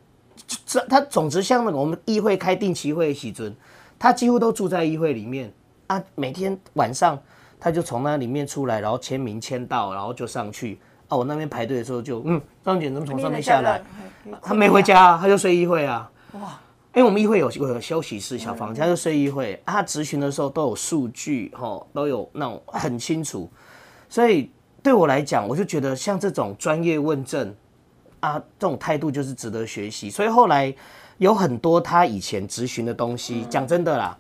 [0.64, 3.54] 这他总之像那个我们议会开定期会的时阵，
[3.98, 5.52] 他几乎都住在议会里面。
[5.88, 7.18] 啊，每天晚上
[7.58, 10.78] 他就从那里面出来，然后签名签到，然后就上去。
[11.08, 13.82] 啊，我那边排队的时候就嗯，张姐怎么从上面下来？
[14.42, 16.60] 他没回家，啊他就睡议会啊，哇，
[16.94, 19.54] 因为我们议会有有休息室小房间，他就睡议会。
[19.64, 23.50] 啊，他咨询的时候都有数据哈，都有那种很清楚，
[24.08, 24.50] 所以。
[24.88, 27.54] 对我来讲，我就觉得像这种专业问政
[28.20, 30.08] 啊，这种态度就是值得学习。
[30.08, 30.74] 所以后来
[31.18, 34.16] 有很多他以前咨询的东西，讲真的啦，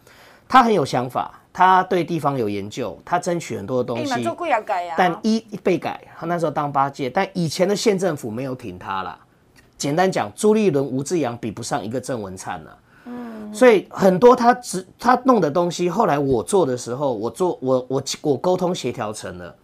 [0.46, 4.12] 他很有想法，他对地方有研究，他争取很多的东西。
[4.94, 9.18] 但一一被改，他那时候当八届，但以前的县政府没有挺他啦。
[9.78, 12.78] 简单讲，朱立伦、吴志扬比不上一个郑文灿了。
[13.06, 13.54] 嗯。
[13.54, 19.56] 所以很多他只他弄的东西，后来我做的时候，我做我我我沟通协调成了。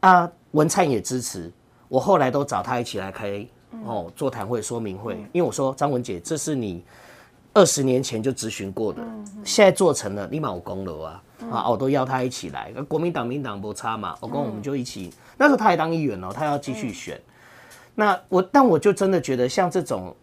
[0.00, 1.50] 啊，文灿也支持
[1.88, 3.46] 我，后来都找他一起来开
[3.84, 6.84] 哦座谈会说明会，因为我说张文姐，这是你
[7.52, 9.02] 二十年前就咨询过的，
[9.44, 11.68] 现在做成了，立马有功劳啊啊！
[11.68, 15.12] 我都邀他一起来，国民党、民党不差嘛，我跟我们就一起。
[15.36, 17.20] 那时候他还当议员哦，他要继续选。
[17.94, 20.14] 那我，但我就真的觉得像这种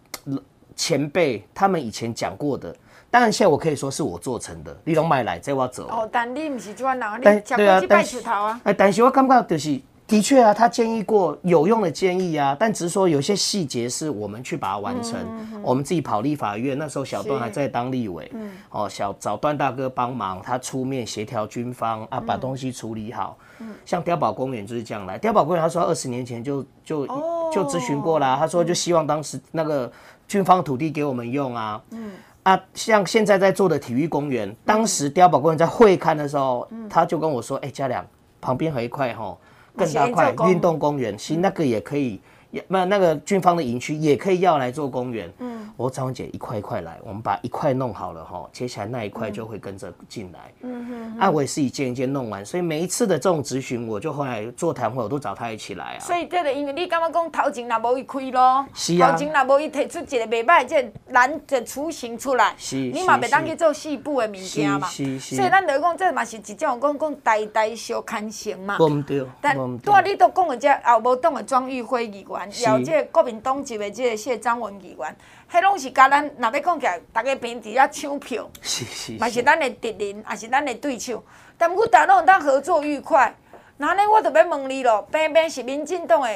[0.75, 2.75] 前辈他们以前讲过的。
[3.15, 5.87] 当然，现在我可以说是我做成的，你拢买来，这我走。
[5.87, 8.59] 哦，但你不是这样人，你吃过几摆石头啊？
[8.65, 15.15] 哎，但是我感觉就是，的确啊，他建议过有用的建议啊，但只是说有些细节是我们去把它完成。
[15.63, 23.37] 我们自己跑立法院，那时候小段还在当立委，嗯、哦，小找段大哥帮忙，他出面协调军方啊，把东西处理好。
[23.59, 29.89] 嗯、像碉堡公园就是这样来，碉堡公园他说二十年前就就、哦、就咨询过啦，他说就希望当时那个
[30.27, 31.81] 军方土地给我们用啊。
[31.91, 32.11] 嗯
[32.45, 38.05] 啊，像现在在做的体育公园，当时碉堡公园在会刊的时候，嗯、他就跟我说：“哎、欸，嘉良，
[38.39, 39.35] 旁边还有一块哈
[39.75, 42.21] 更大块运动公园，其实那个也可以。”
[42.67, 45.31] 那那个军方的营区也可以要来做公园。
[45.39, 50.39] 嗯，我张文姐一块一块来，我们把一块弄好了哈，接下来那一块就会跟着进来。
[50.61, 55.99] 嗯哼，啊，我也是一件一件弄完，所以每一次的这种咨询，我就后来座谈会，我都找他一起来啊。
[55.99, 64.87] 所以这个因为你刚刚讲头前那无伊开咯，是啊，头前那无伊提出一个袂歹这蓝的雏形出来，是，你嘛袂当去做细部的物件嘛。
[64.87, 65.35] 是是。
[65.35, 68.77] 所以咱就讲这嘛是一种讲讲代代相传承嘛。
[68.77, 72.34] 不对，但多你都讲的这后无党的庄玉辉议员。
[72.67, 75.15] 有即个国民党籍的即个谢张文议员，
[75.51, 81.23] 迄拢是甲咱，若要讲起来，大家平时啊抢票，是是，嘛是咱的敌人，也是咱的对手。
[81.57, 83.33] 但不过大家拢当合作愉快。
[83.77, 86.29] 那呢，我就要问你咯，偏偏是民进党的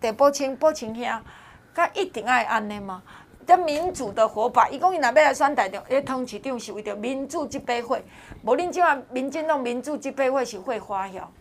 [0.00, 1.04] 陈宝清、宝清兄，
[1.74, 3.02] 甲一定爱安尼吗？
[3.46, 8.04] 这民主的火把，伊讲伊若要来选台中，迄通市长是为着民主这杯会，
[8.42, 11.32] 无恁即啊民进党民主这杯会是会花晓。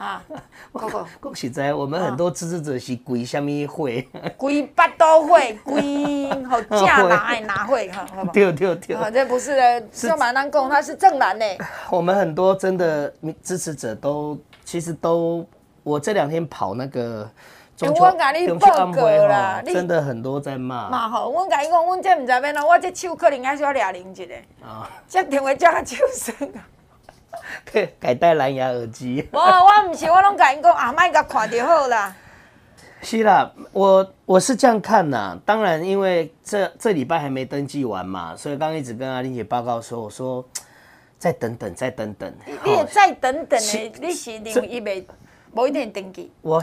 [0.00, 0.22] 啊，
[0.72, 4.08] 哥哥，讲实在，我们很多支持者是鬼什么会？
[4.38, 11.44] 鬼八都 会，鬼好正蓝的蓝会，哈，对对对，这不是的，是马南公，他是正蓝呢。
[11.90, 15.46] 我们很多真的支持者都，其实都，
[15.82, 17.30] 我这两天跑那个
[17.76, 17.94] 中秋
[18.46, 20.88] 中秋晚会啦，真的很多在骂。
[20.88, 24.34] 骂吼，我甲伊讲，我这唔知要哪，我这手可能还是要俩零一个。
[24.66, 26.34] 啊，这电话叫他手声。
[26.38, 26.50] 可以
[27.98, 29.28] 改戴蓝牙耳机。
[29.32, 32.14] 我我唔是，我拢甲因讲啊，麦甲看就好啦。
[33.02, 35.38] 是啦，我我是这样看呐。
[35.46, 40.46] 当然，因为这这礼拜还没登记完嘛，所以刚刚一直跟阿玲姐报告说，我说
[41.18, 42.30] 再等等，再等等。
[42.62, 43.92] 你也再等等呢？
[44.00, 45.06] 你是认为伊未
[45.52, 46.30] 无一定登记？
[46.42, 46.62] 我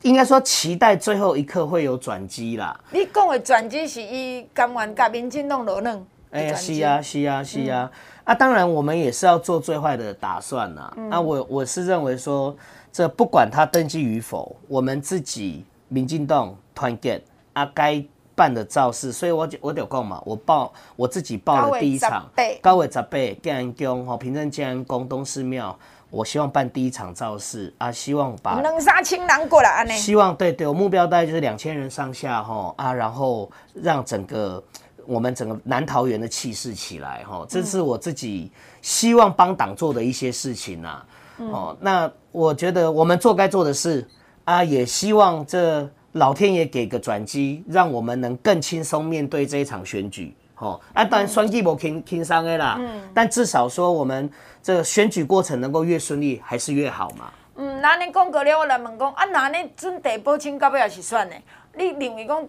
[0.00, 2.78] 应该说期待最后一刻会有转机啦。
[2.90, 6.06] 你讲的转机是伊甘愿甲民进弄落卵？
[6.30, 7.90] 哎，是啊，是啊，是啊。
[8.26, 10.92] 啊，当然我们也是要做最坏的打算呐。
[10.96, 12.54] 那、嗯啊、我我是认为说，
[12.92, 22.28] 这不管他登记与否，我们自己民进党团结啊，该办的造势，所以我就我得讲嘛，我报我自己报了第一场
[22.60, 25.78] 高伟杂贝建安宫和平镇建安宫东寺庙，
[26.10, 34.60] 我希望办第一场造势啊，希望把两三千人过来，希望对对，我目标大概就是两千人上下哈啊，然后让整个。
[35.06, 38.50] 我们整个南桃园的气势起来，哈，这是我自己
[38.82, 41.02] 希望帮党做的一些事情呐，
[41.38, 44.06] 哦，那我觉得我们做该做的事
[44.44, 54.30] 啊，也希望这老天爷给个转机，让我们能更轻松面对这一场选举，哦，啊，当然选举不轻轻松的啦，嗯，但至少说我们
[54.62, 57.32] 这选举过程能够越顺利，还是越好嘛。
[57.56, 61.36] 嗯，那你讲过了，我来问讲，啊，那你准备宝清到尾也是算的，
[61.74, 62.46] 你认为讲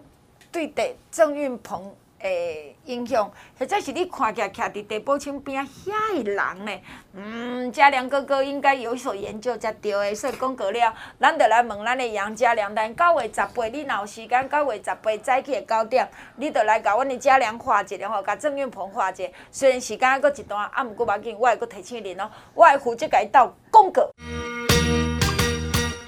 [0.50, 1.94] 对的郑运鹏？
[2.20, 6.72] 诶，影响，或者是你看起来徛伫地宝清边遐个人呢？
[7.14, 10.14] 嗯，嘉良哥哥应该有所研究才对的。
[10.14, 12.74] 所以讲过了，咱就来问咱的杨嘉良。
[12.74, 19.24] 但九月十八，你若有时间，九月十八早起的九点，你就来甲阮的嘉良画一下吼，甲郑运鹏画一下。
[19.52, 24.10] 虽然时间还阁一段，啊，毋过无紧，我会阁提醒恁哦，我会负责甲伊斗广告。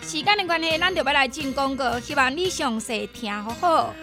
[0.03, 3.94] 时间的关系，咱就要来进广告，希望你详细听好好。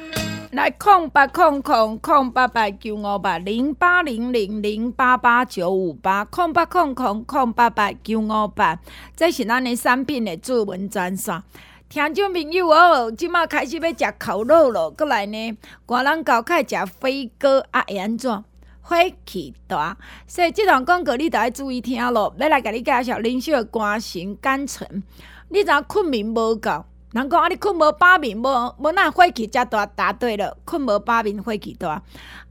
[0.57, 8.79] 来空八空空空八八九五八零八零零零八八九五八空八空空空八八九五八，
[9.15, 11.43] 这是咱的产品的主文专线。
[11.87, 18.43] 听众朋友哦，即马开始要食烤肉了，过来呢，赶人搞开食飞哥啊，会安怎？
[18.81, 18.95] 火
[19.27, 22.33] 气大，所以这段广告你得要注意听咯。
[22.39, 25.03] 要来给你介绍林秀的肝肾甘醇，
[25.49, 26.83] 你知影困眠无够？
[27.11, 32.01] 人讲啊，你困无饱眠，无无那火气遮大，答对了，困无饱眠，火气大。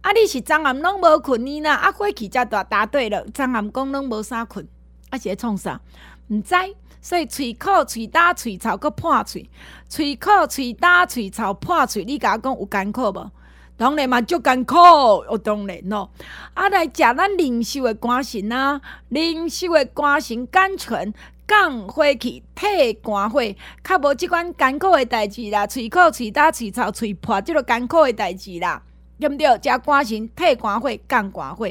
[0.00, 1.74] 啊，你是昨暗拢无困呢呐？
[1.74, 4.66] 啊，火气遮大，答对了，昨暗讲拢无啥困，
[5.10, 5.80] 啊是咧创啥？
[6.28, 6.54] 毋知。
[7.02, 9.48] 所以喙苦、喙焦、喙臭，搁破喙。
[9.88, 13.30] 喙苦、喙焦、喙臭、破喙，你甲我讲有艰苦无？
[13.76, 16.10] 当然嘛，足艰苦，哦，当然咯。
[16.54, 18.80] 啊，来食咱灵修的肝肾啊，
[19.10, 21.14] 灵修的肝肾甘醇
[21.46, 23.40] 降火气、退肝火，
[23.84, 25.66] 较无即款艰苦的代志啦。
[25.66, 28.82] 喙苦、喙焦、喙臭、喙破，即个艰苦的代志啦，
[29.20, 29.46] 对毋对？
[29.46, 31.68] 食肝肾退肝火、降肝火，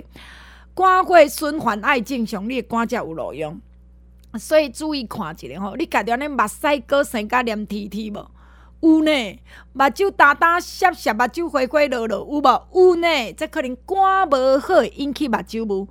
[0.74, 3.60] 肝火循环爱正常，你诶肝才有路用。
[4.40, 8.32] 所以注意看一下吼，你家己安尼目屎过生甲黏贴贴无？
[8.82, 9.40] 有呢，
[9.74, 12.68] 目睭焦焦涩涩，目睭花花落落，有无？
[12.74, 15.88] 有呢，这可能肝无好引起目睭雾，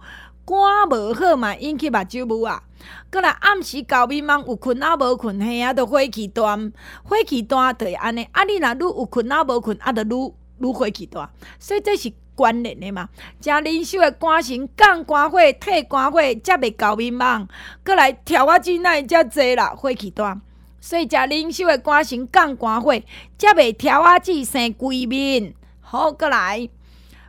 [0.46, 2.62] 肝无好嘛引起目睭雾啊。
[3.10, 6.56] 过来暗时搞迷茫，有困啊无困，嘿啊，都火气大，
[7.02, 8.28] 火气大就会安尼。
[8.32, 12.12] 啊，你若愈有困啊无困，啊，就愈愈火气大，所以这是。
[12.36, 13.08] 关联的嘛，
[13.40, 17.46] 食灵修的肝肾降肝火、退肝火，才袂搞迷茫。
[17.86, 20.40] 过来跳啊筋那才侪啦，火气大。
[20.80, 22.92] 所以食灵修的肝肾降肝火，
[23.38, 25.54] 才袂跳啊筋生鬼面。
[25.80, 26.68] 好，过来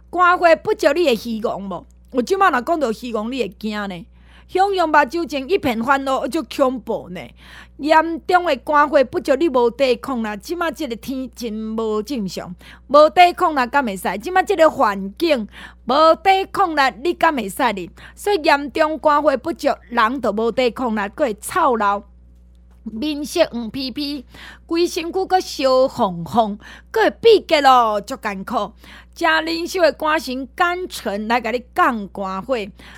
[0.09, 1.85] 肝火不就你会虚妄无？
[2.15, 4.05] 我即马若讲到希望，你会惊呢？
[4.47, 7.19] 想用目睭前一片烦恼，就恐怖呢。
[7.77, 10.35] 严重的肝火不足你无抵抗啦？
[10.35, 12.55] 即马即个天真无正常，
[12.87, 14.17] 无抵抗啦，敢会使？
[14.19, 15.45] 即马即个环境
[15.85, 17.89] 无抵抗啦，你敢会使哩？
[18.15, 22.01] 所以严重肝火不足，人都无抵抗啦，佫会操劳。
[22.85, 24.25] 面色黄皮皮，
[24.65, 26.57] 规身躯阁烧红红，
[26.91, 28.73] 阁会闭结咯，足艰苦。
[29.15, 32.55] 食灵修的肝肾甘醇来甲你降肝火，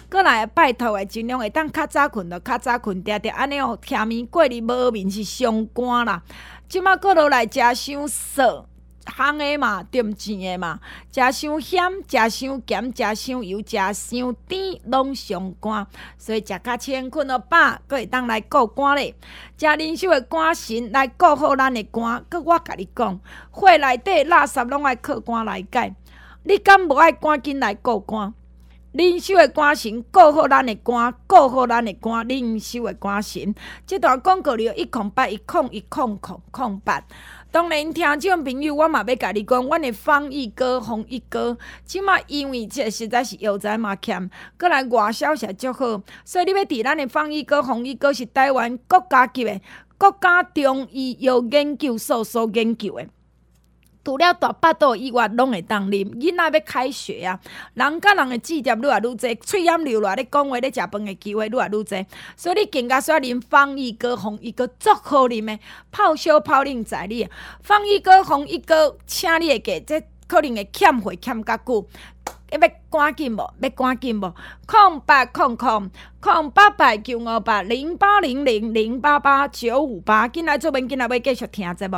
[0.10, 6.22] 阁来拜托的，尽量会当较早困着较早困，定定安尼哦，天明过日无眠是伤肝啦。
[6.68, 8.68] 即马阁落来食伤涩。
[9.08, 10.80] 烘的嘛，点钱的嘛，
[11.12, 15.88] 食伤咸，食伤咸，食伤油，食伤甜，拢伤肝。
[16.18, 19.16] 所以食较清，困了饱，阁会当来顾肝咧。
[19.58, 22.24] 食灵修的肝肾来顾好咱的肝。
[22.30, 23.20] 阁我甲你讲，
[23.54, 25.96] 血内底垃圾拢爱靠肝来解。
[26.44, 28.34] 你敢无爱赶紧来顾肝？
[28.94, 32.28] 灵修的肝肾顾好咱的肝，顾好咱的肝。
[32.28, 33.54] 灵修的肝肾，
[33.86, 37.04] 这段广告了一空八一空一空空空八。
[37.50, 44.30] 当然，听众朋友，我嘛要甲你讲，阮的方一哥、方一哥，即马因为这实在是药材嘛欠，
[44.60, 49.62] 过来外销也足好，所以你要伫咱的方一哥、方一哥是台湾国家级的
[49.98, 53.08] 国家中医药研究所所研究的。
[54.08, 56.10] 除了大腹肚以外，拢会当啉。
[56.12, 57.38] 囡仔要开学啊，
[57.74, 62.06] 人甲人的志业愈来愈济，喙炎流落，咧讲话咧食饭的机会愈来愈济。
[62.38, 65.60] 所以你更加需要啉方一哥、红一哥，足好啉的。
[65.92, 67.28] 泡烧泡冷在你，
[67.62, 71.86] 方一哥、红一哥，请你会记，这可能会欠会欠较久。
[72.50, 73.54] 要赶紧无？
[73.60, 74.34] 要赶紧无？
[74.66, 75.92] 空八空空
[76.22, 81.98] 空八八九五八零八零零零八八九五八，进来做文，进来要继续听节目。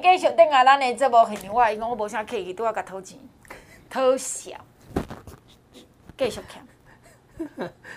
[0.00, 3.18] 继续等下，咱的节目现场，我伊讲我无啥客气，拄仔甲讨钱，
[3.88, 4.52] 讨笑，
[6.16, 6.62] 继续欠。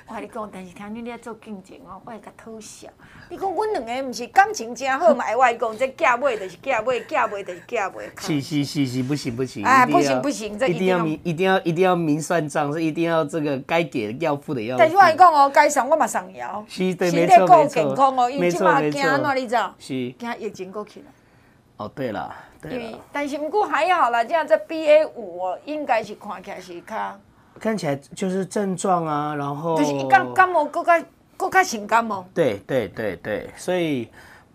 [0.08, 2.88] 我跟你讲，但是听你咧做竞争哦，我会甲讨笑。
[3.30, 5.26] 你讲阮两个毋是感情真好嘛？
[5.36, 8.04] 我讲这嫁买就是嫁买，嫁买就是嫁买。
[8.20, 9.66] 是是是是，不行不行。
[9.66, 14.80] 哎，不行不行，这一定要明，一定要一定要明算账，是一定要这个该给要付的要付。
[14.80, 16.64] 但是我讲哦，该上我嘛上要。
[16.70, 17.48] 是对，没错没错。
[17.48, 19.58] 身体够健康哦，因为即马惊安怎你知？
[19.78, 20.12] 是。
[20.14, 21.06] 惊疫情过去了。
[21.78, 27.20] 哦，对了，对了，但是不过还好啦，这样这 B A 五哦，应该是看起来是较，
[27.60, 31.04] 看起来就是症状啊，然后就是一感感冒，更加
[31.36, 32.24] 更加性感冒。
[32.34, 34.08] 对对对对，所以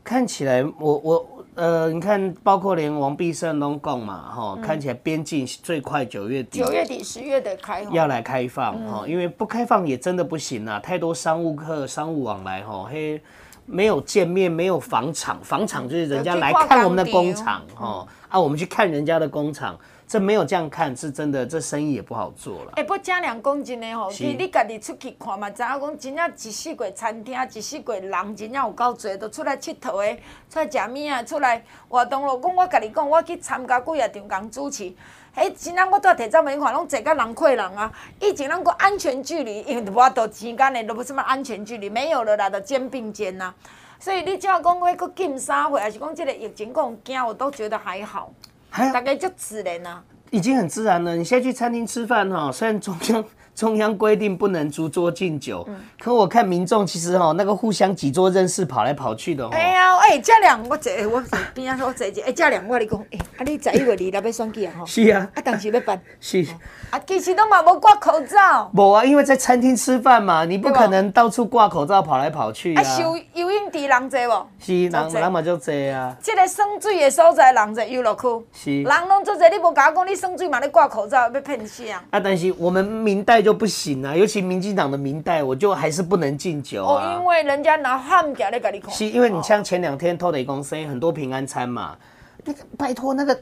[0.04, 13.20] 看起来我我呃，你看，包括连王必胜都讲嘛，哈、嗯，看起来边境最快九月底，九月底十月的开要来开放哈、嗯，因为不开放也真的不行啊，太多商务客、商务往来哈，嘿。
[13.68, 22.72] 没有见面，没有房厂，房厂就是人家来看我们的工厂，哦，啊，我们去看人家的工厂，这没有这样看，是真的，这生意也不好做了。
[22.76, 32.40] 哎、欸，不加两公斤的吼，其实你家己出去看嘛，知影讲真正一四季餐厅，一四季人真正有够多，都出来佚佗的，出来食物啊，出来活动咯。
[32.42, 34.92] 讲我家己讲，我去参加几啊场工主持。
[35.38, 37.92] 哎，今仔我拄摕照片看，拢坐甲人挤人啊！
[38.20, 43.54] 以前咱个安全距离，因为无多时间嘞都不什么安全距离，没有了啦，都肩并肩呐。
[44.00, 48.32] 所以你只要讲过禁三岁，还是讲这个疫情讲惊，我都觉得还好，
[48.68, 51.14] 还大概就自然啊，已经很自然了。
[51.14, 53.24] 你现在去餐厅吃饭哈，虽然中央。
[53.58, 59.48] 中央规定不能逐桌敬酒，嗯、可我看民众其实哈那个互相挤桌认识跑来跑去的。
[59.48, 61.20] 哎呀，哎，嘉良，我坐我
[61.52, 64.72] 边上说坐一，哎，嘉良，我跟你讲，哎，啊，你十一月二日要选举啊？
[64.78, 66.46] 吼，是啊，啊，当时要办， 是。
[66.90, 68.70] 啊，其实都嘛无挂口罩。
[68.72, 72.80] 无啊，因为在餐厅吃饭嘛，你不可能到处挂口罩跑来跑去啊。
[72.80, 74.46] 啊，收游泳池人多无？
[74.60, 76.16] 是，人人嘛就多啊。
[76.22, 78.46] 这个耍水的所在人侪，游乐区。
[78.52, 78.82] 是。
[78.84, 81.82] 人拢做侪，你无甲我讲，你耍水嘛你挂口罩，要骗死？
[81.88, 84.28] 啊，但是我们明代就不行啊，尤。
[84.28, 87.16] 其民进党的明代，我就还是不能敬酒啊。
[87.16, 88.82] 哦，因为人家拿汉甲来给你。
[88.90, 91.96] 是，因为你像前两天偷雷公司很多平安餐嘛，
[92.44, 93.40] 那个拜托那个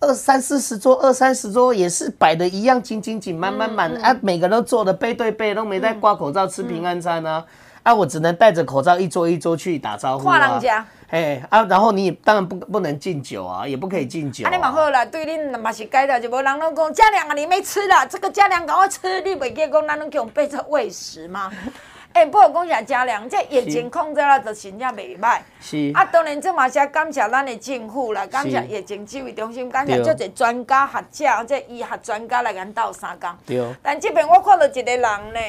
[0.00, 7.42] 二三四十桌，二三十桌也是摆的一样紧紧紧满满满啊，每个人都坐的背对背，都没戴挂口罩吃平安餐啊。
[7.82, 10.60] 啊，我只能戴着口罩一桌一桌去打招呼啊。
[11.08, 14.48] 哎啊，然后你也当然不不能敬酒啊，也不可以敬酒啊。
[14.48, 21.50] 啊，你蛮好啦，对恁嘛是改的，就无人拢讲嘉良啊，你没吃啦，这个嘉良赶快吃，你袂记讲咱拢叫我备着喂食吗？
[22.12, 25.40] 哎、欸，不过讲一下嘉良，这疫情控制了，就真正袂歹。
[25.60, 25.90] 是。
[25.94, 33.30] 啊，当然这嘛是感谢咱的政府啦，感谢疫情指挥中心，感谢足侪专家学者，这医学专家来咱斗相共。
[33.46, 33.62] 对。
[33.82, 35.40] 但这边我看到一个人呢，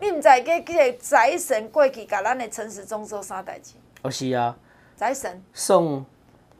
[0.00, 3.74] 你毋知个这个财神过去甲咱的陈时中做啥代志？
[4.02, 4.54] 哦，是啊。
[4.96, 6.04] 财神送，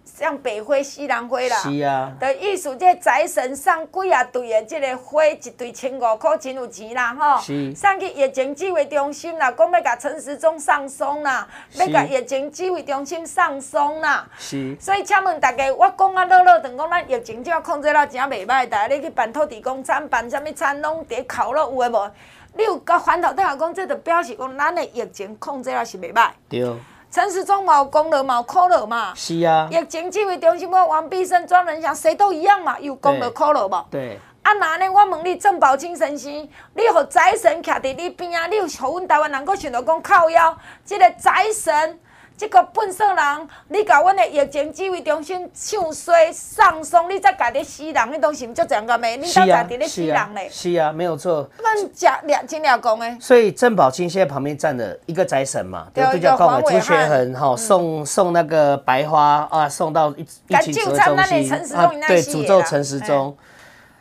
[0.05, 7.41] 像白花、西兰花啦，是啊，的意思，这财神送几啊对的这个花，一对千五块，真有钱啦吼。
[7.41, 7.75] 是。
[7.75, 14.29] 送去疫情指挥中心啦，讲要甲陈时中送送啦，要甲疫情指挥中心送送啦。
[14.37, 14.77] 是。
[14.79, 18.69] 所以请问大家，我讲啊，乐乐等讲咱疫情就要控制了，真袂歹。
[18.69, 22.11] 大家你去办土地公餐，办啥物餐，拢伫烤肉有诶无？
[22.53, 26.29] 你有甲反头等下讲，这就表示讲咱的疫情控制了是袂歹。
[26.51, 26.71] 对。
[27.17, 29.15] 陈时中冇功劳冇苦劳嘛？
[29.15, 29.67] 是啊。
[29.73, 33.87] 疫情指挥中心我王必胜专人讲，谁都一样嘛，有功劳苦劳嘛。
[33.91, 34.19] 对。
[34.43, 34.87] 啊，那呢？
[34.93, 36.31] 我问你，郑宝清先生，
[36.75, 38.47] 你和财神徛伫你边啊？
[38.49, 40.55] 你有互阮台湾人搁想到讲靠腰，
[40.85, 41.99] 这个财神。
[42.37, 49.17] 这个笨色人，你甲阮的疫情指挥中心唱衰上松，你再家己死人，你都是唔足这样个咩？
[49.17, 50.49] 你到家己咧死人嘞？
[50.51, 51.49] 是啊，没有错。
[51.59, 53.17] 阮假两真两讲诶。
[53.19, 63.37] 所以郑宝清现在旁边站的一个宅神嘛，对对叫黄伟汉，哈送送那个白花啊，送到一一起折中心啊，对，诅咒陈时中。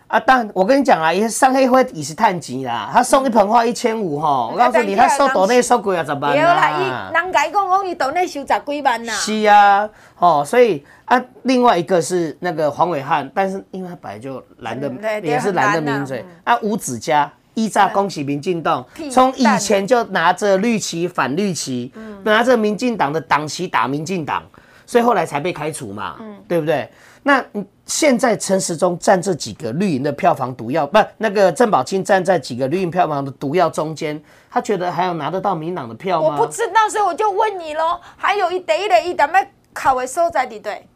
[0.08, 2.90] 啊，但我跟你讲啊，伊上黑花也是趁钱啦。
[2.94, 7.12] 他送一盆花一千五哈，我告诉你，他收岛内收几啊十万啦。
[7.14, 9.12] 人家讲讲伊岛内收十几万呐。
[9.14, 9.90] 是啊，
[10.20, 14.92] 哦，所以啊，另外一个是那个黄伟汉，但是因为他本来就蓝的，
[15.22, 16.56] 也是蓝的名嘴啊。
[16.62, 21.92] 吴子嘉一炸恭喜民进党，从以前就拿着绿旗反绿旗，
[22.24, 24.44] 拿着民进党的党旗打民进党，
[24.86, 26.88] 所以后来才被开除嘛，对不对？
[27.28, 27.44] 那
[27.88, 36.28] 现在陈时中站这几个绿营的票房毒药，不，那个郑宝清站在几个绿营票房的毒药中间，他觉得还有拿得到民党的票吗？
[36.40, 38.00] 我不知道，所以我就问你喽。
[38.16, 40.88] 还有一第一类，一点要考的所在地对？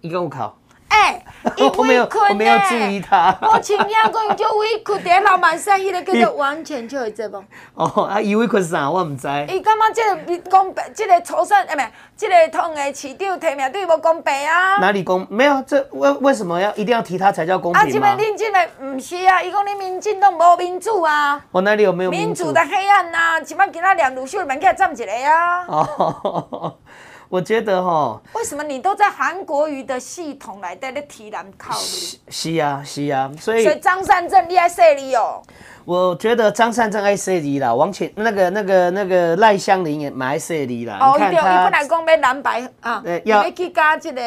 [0.00, 0.56] 一共考。
[0.90, 1.24] 哎，
[1.78, 3.36] 我没有，我没有注意他。
[3.42, 7.42] 我请亚公就委屈点老板生意的叫做完全就会这不？
[7.74, 8.90] 哦，啊，伊委屈啥？
[8.90, 9.28] 我唔知。
[9.48, 14.78] 伊感觉这个公平，这个初选，哎，没，这个通的市长提名对无公平啊？
[14.80, 15.26] 哪里公？
[15.30, 17.88] 没有，这为为什么要一定要提他才叫公平吗？
[17.88, 21.40] 啊，这边恁这边不是啊，伊讲你民进党无民主啊。
[21.52, 22.26] 我哪里有没有民主？
[22.26, 25.64] 民主的黑暗呐，起码给他两路秀门槛站起来呀。
[25.68, 26.74] 哦。
[27.30, 32.18] 我觉得哈，为什么你都在韩国瑜的系统来在那提篮考虑？
[32.28, 35.40] 是啊，是啊，所以所以张善政你爱说你哦。
[35.84, 40.98] 我觉得张善政爱说你啦，王前那个那个那个赖香林也蛮爱说你啦。
[41.00, 44.20] 哦，对，他本来讲要蓝白啊，要去加这个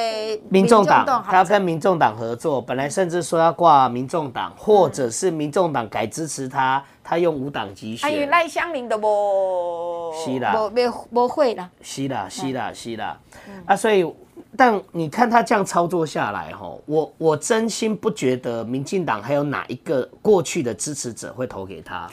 [0.49, 6.81] 民众党，他要跟民众党合作，本来甚至说要挂民众党，或者是民众党改支持他。
[7.03, 10.13] 他用五档机选，还有赖香林的不？
[10.25, 11.69] 是啦，不没不会啦。
[11.81, 13.19] 是啦，是啦，是啦。
[13.65, 14.09] 啊，所以，
[14.55, 22.09] 但你看他这样操作下来，吼，我我真心不觉得民进党还有哪一个过去的支持者会投给他。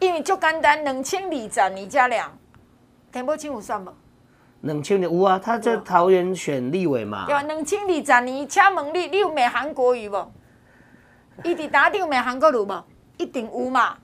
[0.00, 2.28] 因为就简单，两千里站你家俩，
[3.12, 3.92] 田伯清有算吗？
[4.62, 7.26] 两千里有啊，他在桃园选立委嘛。
[7.26, 10.16] 对啊，两千里站你请问你，你有买韩国语不？
[11.44, 12.84] 伊伫打顶买韩国语无？
[13.18, 13.96] 一定有嘛。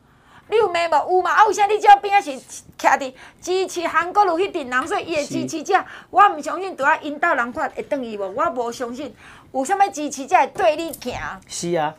[0.51, 1.31] 你有没有有嘛？
[1.31, 2.31] 啊，为啥你这边啊是
[2.79, 5.75] 徛伫支持韩国路迄阵人，所以伊的支持者，
[6.11, 8.29] 我唔相信，都要引导人看会等伊无？
[8.35, 9.15] 我无相信
[9.53, 11.15] 有啥物支持者会对你行。
[11.47, 11.95] 是啊，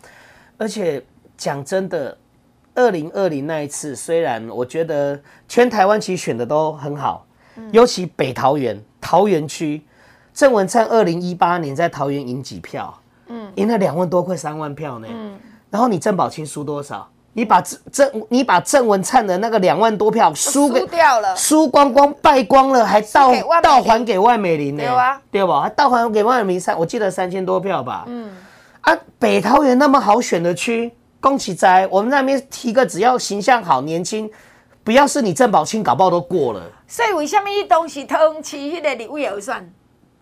[0.58, 1.04] 而且
[1.38, 2.18] 讲真的，
[2.74, 7.26] 二零二零那一次，虽然我觉得全台湾其实选的都很好，
[7.56, 9.86] 嗯、尤其北桃园桃园区，
[10.34, 13.00] 郑文灿二零一八年在桃园赢几票？
[13.28, 15.08] 嗯，赢了两万多块三万票呢。
[15.12, 15.39] 嗯，
[15.70, 17.08] 然后你郑宝清输多少？
[17.34, 24.84] 你把郑郑你把郑文灿的那个两万多票输给输掉了，输光光败光了，还倒倒还给万美玲呢？
[24.84, 25.62] 有啊，对吧？
[25.62, 28.04] 还倒还给万美玲三，我记得三千多票吧。
[28.08, 28.36] 嗯，
[28.82, 34.30] 啊，北桃园那么好选的区，恭喜在我们那边提个只要形象好、年轻，
[34.84, 36.62] 不要是你郑宝清，搞不好都过了。
[36.88, 39.70] 所以为什么东西通吃迄个立委预算？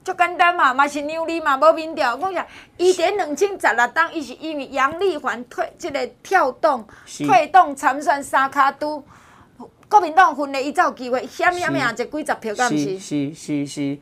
[0.07, 2.15] 就简单嘛，嘛是牛力嘛，无民调。
[2.15, 2.45] 我讲
[2.77, 6.87] 一点两千十六档，伊是因为杨丽环退即个跳动
[7.25, 9.03] 退动参选三骹都，
[9.89, 12.97] 国民党分的伊才有机会，险险赢一几十票，敢是？
[12.97, 13.97] 是是是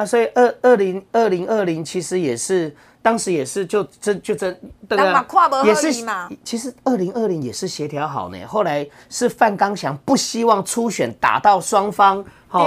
[0.00, 5.26] 啊，所以二二零二零二零其实也是，当时也是就真就真，对啊，
[5.62, 5.92] 也是
[6.42, 12.24] 其实二零二零也是协调好呢，后来是范刚祥不希望初选打到双方。
[12.48, 12.64] 好，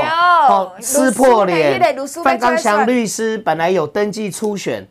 [0.48, 1.82] 好撕破脸。
[2.24, 4.88] 范刚祥律师本来有登记初选，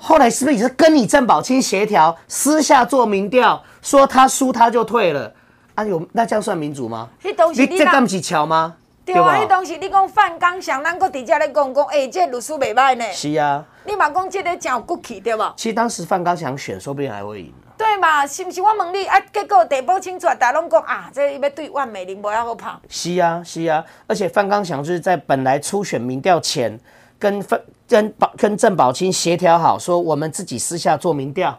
[0.00, 5.32] 后来是不是也是跟你郑宝清协调，私下做民调，说他输他就退了？
[5.76, 7.08] 啊，有那这样算民主吗？
[7.54, 8.74] 你这干不起桥吗？
[9.04, 13.04] 对啊，迄东西你讲范刚祥，咱搁底下咧讲讲，哎，这律师袂歹呢。
[13.12, 15.52] 是啊，你嘛讲这个真有骨气，对吧？
[15.56, 17.52] 其实当时范刚祥选，说不定还会赢。
[17.76, 18.24] 对嘛？
[18.24, 19.18] 是不是我问你啊？
[19.32, 22.80] 结果地保清出来，大家拢讲啊，这要对万美玲无遐好跑。
[22.88, 26.78] 是啊，是啊，而且范刚祥就是在本来初选民调前，
[27.18, 31.58] 跟范跟宝跟郑宝清协调好，说我们自己私下做民调，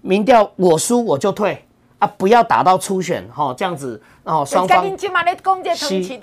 [0.00, 1.64] 民调我输我就退
[2.00, 4.84] 啊，不要打到初选哈，这样子哦，双方。
[5.74, 6.18] 是。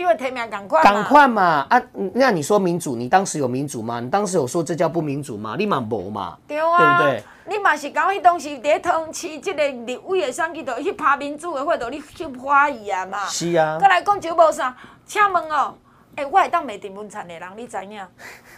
[0.49, 1.82] 赶快赶快嘛啊！
[2.13, 3.99] 那你说民主，你当时有民主吗？
[3.99, 5.55] 你当时有说这叫不民主吗？
[5.55, 7.23] 立马无嘛，对啊，对不对？
[7.49, 13.25] 你嘛是讲迄当时伫通市即个立委的选举，就去拍民主的话，就你去花伊啊嘛。
[13.28, 13.78] 是啊。
[13.80, 14.75] 再来讲就无啥，
[15.05, 15.75] 请问哦，
[16.15, 18.01] 诶、欸，我会当骂郑文灿的人，你知影？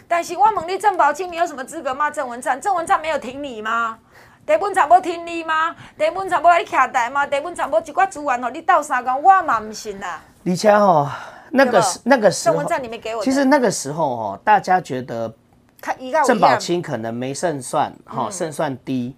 [0.08, 2.58] 但是我问你郑宝清，你有什么资格骂郑文灿？
[2.58, 3.98] 郑文灿没有挺你吗？
[4.50, 5.76] 郑文灿无听你吗？
[5.96, 7.24] 郑文灿无来徛台吗？
[7.24, 10.20] 郑文灿无一寡资源，你斗相共，我嘛唔信啦。
[10.44, 11.08] 而且吼，
[11.52, 13.22] 那个时那个时候，文灿你没给我。
[13.22, 15.32] 其实那个时候哦，大家觉得。
[16.26, 19.16] 郑宝清可能没胜算，哈、嗯，胜算低，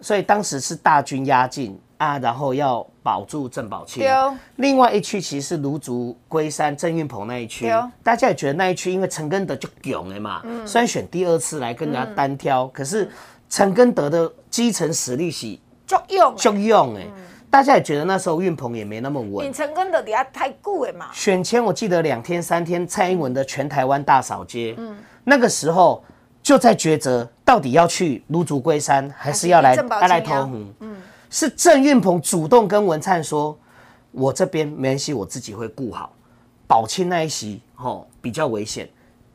[0.00, 4.06] 所以当时是大军压境啊，然后要保住郑宝清。
[4.10, 13.10] 哦、另外一区其实是芦竹龟山郑运鹏那一区，哦、大家也觉得那一区因为陈根德就勇了嘛，嗯、虽然选第二次来跟人家单挑，嗯、可是
[13.52, 17.06] 陈根德的基层实力是足用，足用哎，
[17.50, 19.52] 大家也觉得那时候运鹏也没那么稳。
[19.52, 21.10] 陈根德底下太贵了嘛。
[21.12, 24.74] 选前我记得两天三天，蔡英文的全台湾大扫街。
[24.78, 26.02] 嗯那个时候
[26.42, 30.64] 就在抉择，到底要去芦竹龟山，还是要来要来投湖？
[30.80, 30.96] 嗯，
[31.28, 33.56] 是郑运鹏主动跟文灿说
[34.12, 36.10] ：“我这边没关系，我自己会顾好。
[36.66, 38.88] 宝清那一席，吼比较危险。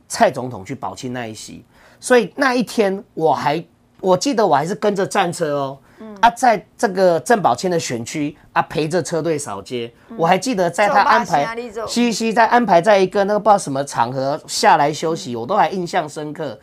[0.08, 1.64] 蔡总统去宝清那一席，
[2.00, 3.64] 所以那一天我还
[4.00, 5.78] 我记得我还是跟着战车哦。”
[6.22, 11.56] 啊，在这个郑宝清的选区啊，陪着车队扫街，嗯、我还记得在他安排
[11.88, 16.60] 西西在安排在一个那个不知道什么场合下来休息，嗯、我都还印象深刻。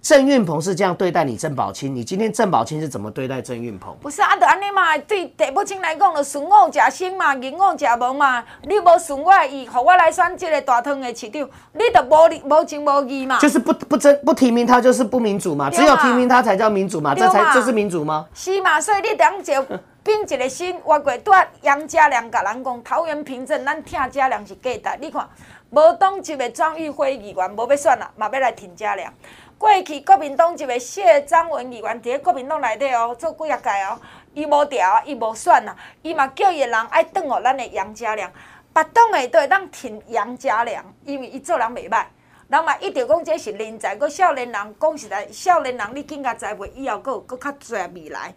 [0.00, 3.94] 郑运鹏是这样对待你郑宝清，你今天郑宝清是怎么对待郑运鹏？
[4.00, 8.42] 不是啊，就安尼嘛，对郑宝清来讲，就顺我吃生嘛，逆我吃亡嘛。
[8.62, 13.38] 你无顺我的意，让我来选这个大汤的市长，你就无理无情无义嘛。
[13.40, 18.24] 就是不不争不提名他就是不民主嘛，只有提名他才叫民主嘛，这才这是民主吗？
[18.32, 19.62] 是嘛，所以你当就
[20.04, 24.96] 编一个新话过，对杨家良甲人讲，桃园平镇，咱听家良是假的。
[25.00, 25.28] 你看，
[25.70, 29.12] 无当一个庄育辉议员无要选啦，嘛要来听家良。
[29.58, 34.00] 过去国民党一个谢张文议员伫咧国民党内底哦，做几啊届哦，
[34.32, 38.30] 伊无调啊，伊无选啊，伊嘛叫伊个人爱转互咱的杨家良，
[38.72, 42.04] 别党的都会当挺杨家良，因为伊做人袂歹，
[42.46, 48.32] 人嘛一直讲这是人才，个少年人讲实在，少年人你更加栽培，以后阁阁较济未来。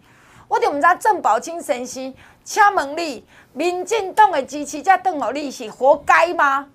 [0.47, 2.11] 我就毋知郑宝清先生，
[2.43, 6.67] 请问你，民进党的支持者转互你是活该吗？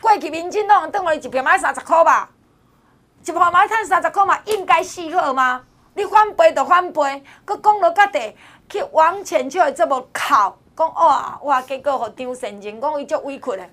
[0.00, 2.28] 过去民进党转互你一票买三十箍吧。
[3.24, 5.62] 一盘买趁三十块嘛，应该死好吗？
[5.94, 7.00] 你翻倍就翻倍，
[7.46, 8.34] 佮讲落较地
[8.68, 13.68] 去王浅秋的这么哭，讲哇哇，结果互张神经讲伊足委屈的。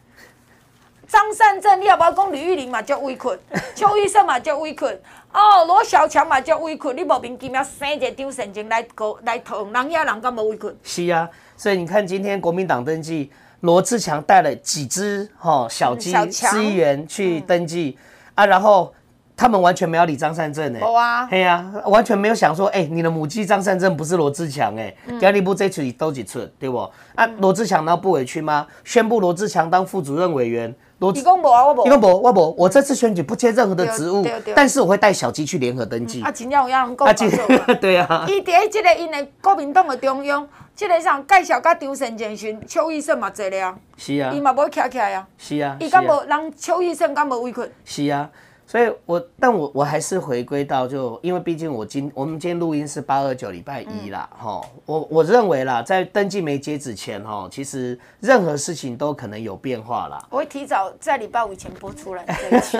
[1.07, 3.27] 张善政，你也无讲吕玉玲嘛足委屈，
[3.73, 4.85] 邱医生嘛足委屈，
[5.33, 10.77] 哦罗小强嘛足委屈，你莫名其妙生一个张神经来搞来捅人遐人，敢无委屈？
[10.83, 11.27] 是啊，
[11.57, 13.31] 所以你看今天国民党登记，
[13.61, 18.03] 罗志强带了几只吼小鸡资源去登记、嗯、
[18.35, 18.93] 啊，然后。
[19.39, 26.79] 他们完全没有理张善政哎，有啊，嘿啊，完全没有想说，哎、欸，你的母鸡张善政不是罗志强哎，家里不这处都几次，对不？
[27.15, 28.67] 啊，罗志强难道不委屈吗？
[28.83, 36.21] 宣布罗志强当副主任委员，罗志强不啊，我不，你讲不，我不，我这次选举不接任何的职务，但是我会带小鸡去联合登记。
[36.21, 48.29] 啊，真正有人讲，对啊，伊在这个因的国民党的中央，这个上介绍甲张善政选邱医生嘛做了，是啊，伊嘛无徛起来啊，是啊，伊敢无人邱医生敢无委屈，是啊。
[48.69, 60.23] 所以我，我但我我还是回归到就，因为毕竟我今我们今天录音是八二九礼拜一啦，哈、嗯，我我认为啦，在登记没截止前，哈，其实任何事情都可能有变化啦。
[60.29, 62.77] 我会提早在礼拜五前播出来这一期，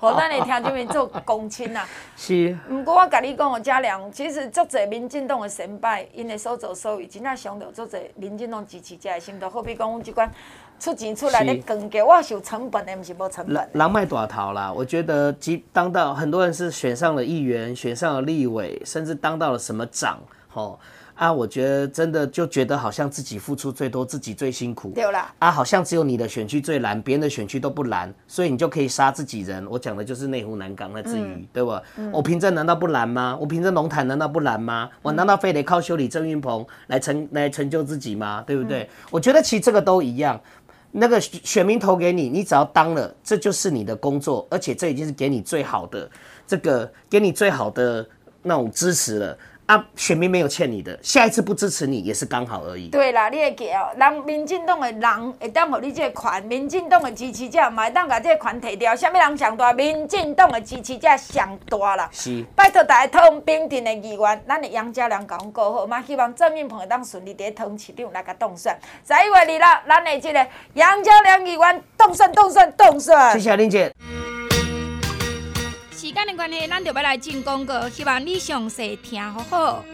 [0.00, 1.84] 我等你听这边做公亲呐。
[2.16, 2.58] 是。
[2.66, 9.50] 不过我跟你讲，我嘉良，其实足侪民进党的成败，因为所作所为，真正伤到足侪民进党支持者的心头。
[9.50, 10.30] 好比讲，我们这关。
[10.82, 13.70] 出钱出来的更给我是有成本的，不是无成本。
[13.72, 20.18] 人卖大头啦，我觉得即当到很多人是选上了议员，选上了立委，甚至当到了什么长，
[20.48, 20.76] 吼
[21.14, 24.88] 啊，我觉得真的就觉得好像自己付出最多，自己最辛苦。
[24.92, 25.32] 对啦。
[25.38, 29.64] 啊，好像只有你的选区最蓝，别人的选区都不蓝，所以你就可以杀自己人。
[29.70, 31.80] 我讲的就是内湖南港那支鱼，嗯、对吧？
[31.96, 33.38] 嗯、我平镇难道不蓝吗？
[33.40, 34.88] 我平镇龙潭难道不蓝吗？
[34.90, 38.42] 嗯、我难道非得靠修理郑运鹏来成来成就自己吗？
[38.44, 38.82] 对不对？
[38.82, 40.40] 嗯、我觉得其实这个都一样。
[40.92, 46.08] 那个选民投给你，你只要当了，这就是你的工作，而且这已经是给你最好的，
[46.46, 48.06] 这个给你最好的
[48.42, 49.38] 那种支持了。
[49.66, 52.88] 啊，选民没有欠你的，下一次不支持你也是刚好而已。
[52.88, 58.94] 对啦，你会记哦，人民进党的人会当互你这个权，民进党的支持者嘛会当把这个权摕掉。
[58.94, 59.72] 什么人上大？
[59.72, 62.08] 民进党的支持者上大啦。
[62.12, 62.44] 是。
[62.56, 68.76] 拜托大家通平镇的议员，咱的杨家良讲过好嘛，希望郑运鹏会当顺利在桃园市长来个当选。
[69.06, 73.32] 十一月二日，咱的这个杨家良议员当选，当选，当选。
[73.32, 73.92] 谢谢林姐。
[76.02, 79.84] 时间的关系，咱就要来进广告，希望你详细听好好。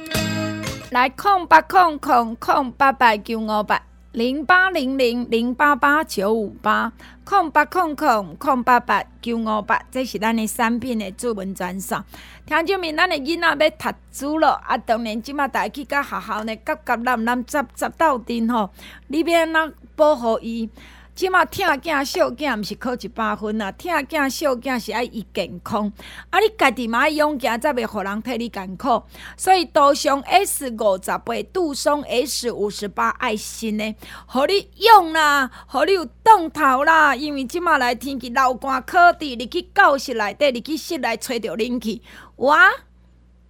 [0.91, 3.83] 来，空八空空空八八九五八
[4.13, 6.91] 零八零零零八八九五八
[7.25, 12.03] 空八空空空八八九五八，这是咱的产品的主文专线。
[12.47, 18.71] 听证明咱的囡仔要读书了，啊，当然即马带去甲学校呢，夹夹揽揽杂杂斗阵吼，
[19.09, 20.71] 你要安怎保护伊？
[21.19, 23.73] 即马疼囝惜囝，毋是考一百分啊！
[23.73, 25.93] 疼囝惜囝是爱伊健康，
[26.31, 29.03] 啊，你家己嘛爱用囝，才袂互人替你艰苦。
[29.37, 33.97] 所以杜尚 S 五十八，杜松 S 五十八爱心的，
[34.29, 37.17] 互你用啦，互你有动头啦。
[37.17, 42.01] 因为即马来天气流汗可伫入去教室内底，入去室内吹着冷气，
[42.37, 42.71] 哇！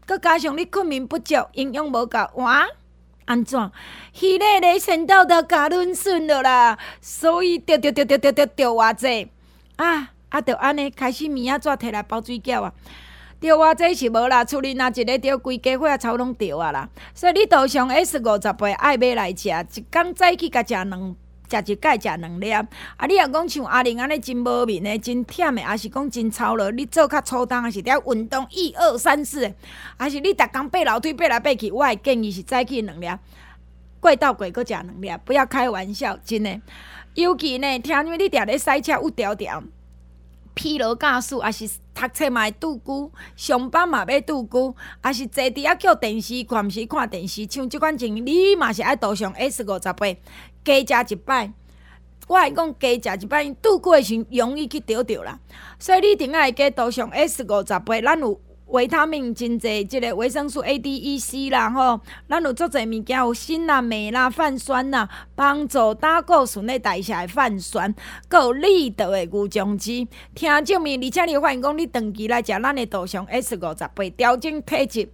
[0.06, 2.66] 搁加上你困眠不足，营养无够，哇！
[3.28, 3.70] 安怎？
[4.14, 9.28] 迄个咧先到到加润顺了啦，所以着着着着着着着偌济
[9.76, 10.10] 啊！
[10.30, 12.72] 啊，着安尼开始物仔纸摕来包水饺啊！
[13.38, 16.88] 着偌济是无啦，厝里若一个着规家伙啊，草拢着啊啦！
[17.14, 21.16] 所以你都上 S 五十八爱买来食，一工早起甲食两
[21.50, 22.50] 食一盖食两粒。
[22.52, 22.66] 啊，
[23.08, 26.70] 你若讲像阿玲安尼真无面的，真忝的，还是讲真操劳？
[26.70, 28.46] 你做较粗重，还是了运动？
[28.50, 29.52] 一二三四，
[29.96, 31.70] 还是你逐工爬楼梯爬来爬去？
[31.70, 33.08] 我会建议是早起两粒。
[34.00, 36.60] 过到过阁食两粒，不要开玩笑，真的。
[37.14, 39.60] 尤其呢，听你你定咧赛车有条条，
[40.54, 50.06] 疲劳驾驶，还是读册嘛会拄久，上班嘛要拄久，还是坐伫遐叫电视看，毋是看电视，像即款情，你嘛是爱涂上 S 五十八，
[50.84, 51.52] 加食一摆。
[52.26, 55.38] 我来讲加食一摆，拄过诶时容易去着着啦。
[55.78, 58.40] 所以你顶下加涂上 S 五十八，咱有。
[58.68, 61.98] 维他命真济，即、个维生素 A、D、E、C 啦吼，
[62.28, 67.94] 咱有足侪物件有锌啦、镁啦、泛酸啦，帮助胆固醇的代谢的泛酸，
[68.28, 70.06] 阁有立德的牛樟芝。
[70.34, 75.08] 听证明，而且你发现讲，你长期来食咱的杜尚 S 五十八，调整体质。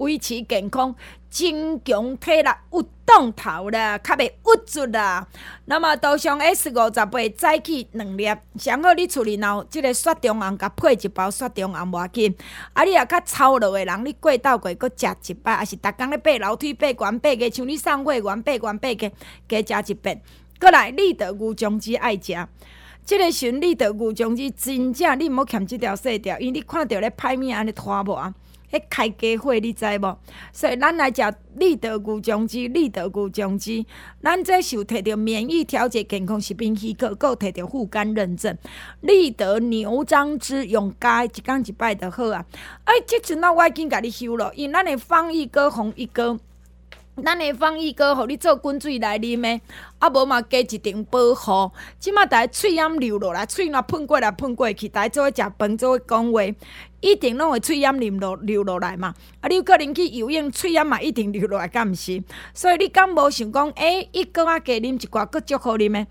[0.00, 0.94] 维持健康，
[1.28, 5.26] 增强体力，有动头啦，较袂郁卒啦。
[5.66, 8.26] 那么杜尚 S 五十八再去两粒，
[8.56, 12.34] 上好你厝里若有即个雪中红，甲配一包雪中红无要紧。
[12.72, 20.22] 啊，你啊较操劳的人，你过到过阁食一摆，还是逐工咧爬楼梯爬悬爬个，像你上会员爬悬爬个，加食一遍。
[20.58, 22.36] 过来，立德牛樟芝爱食，即、
[23.04, 28.32] 这个循立德牛樟芝真正你毋好欠即条细条，因为你看着咧歹物安尼拖无啊。
[28.70, 30.16] 迄开家会你知无？
[30.52, 31.22] 所以咱来食
[31.56, 33.84] 立德牛樟芝，立德牛樟芝，
[34.22, 38.56] 咱这是有摕到免疫调节健康食品许可，阁有摕到护肝认证。
[39.00, 42.44] 立德牛樟芝用加一工一摆就好啊！
[42.84, 46.38] 哎，即阵啊，我已经甲你收了，因咱的方一哥、红一哥。
[47.22, 49.60] 咱的防疫膏，互你做滚水来啉的，
[49.98, 51.70] 啊无嘛加一层保护。
[51.98, 56.40] 即马大家喙炎流落来，喙若喷过来喷过去，大家做伙食饭，做伙讲话，
[57.00, 59.14] 一定拢会喙炎流落流落来嘛。
[59.40, 62.22] 啊，你有可能去游泳，喙炎嘛一定流落来，敢毋是？
[62.54, 66.06] 所以你敢无想讲，诶、欸，一个啊加啉一寡，阁足好啉的。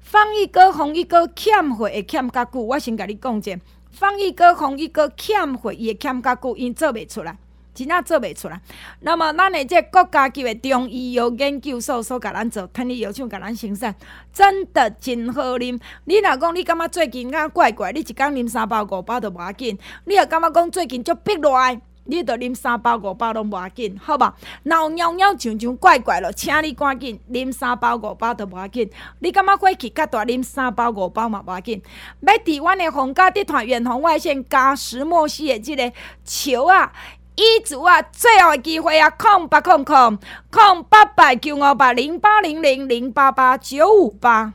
[0.00, 3.58] 防疫膏、防疫膏欠货会欠较久，我先甲你讲者，
[3.90, 7.36] 防疫膏、防疫膏欠货伊会欠较久，因做袂出来。
[7.74, 8.60] 真正做袂出来。
[9.00, 13.94] 那么，咱的这国家级的中医药研究所所甲咱做，听你药厂甲咱生产，
[14.32, 15.80] 真的真好啉。
[16.04, 19.76] 你若讲你感觉最近啊怪怪，你一工啉三包五包都无要紧。
[20.04, 24.34] 你若感觉讲最近足逼落来，你着啉三包五包拢无要紧，好吧？
[24.64, 28.88] 闹尿尿像像怪怪咯，请你赶紧啉三包五包都无要紧。
[29.20, 31.82] 你感觉火气较大，啉三包五包嘛无要紧。
[32.20, 35.92] 要伫阮的皇家集团远红外线加石墨烯的即个
[36.24, 36.92] 球啊！
[37.36, 40.18] 一组啊，最后的机会啊，空八空空
[40.50, 44.52] 空八百九五八零八零零零八八九五八。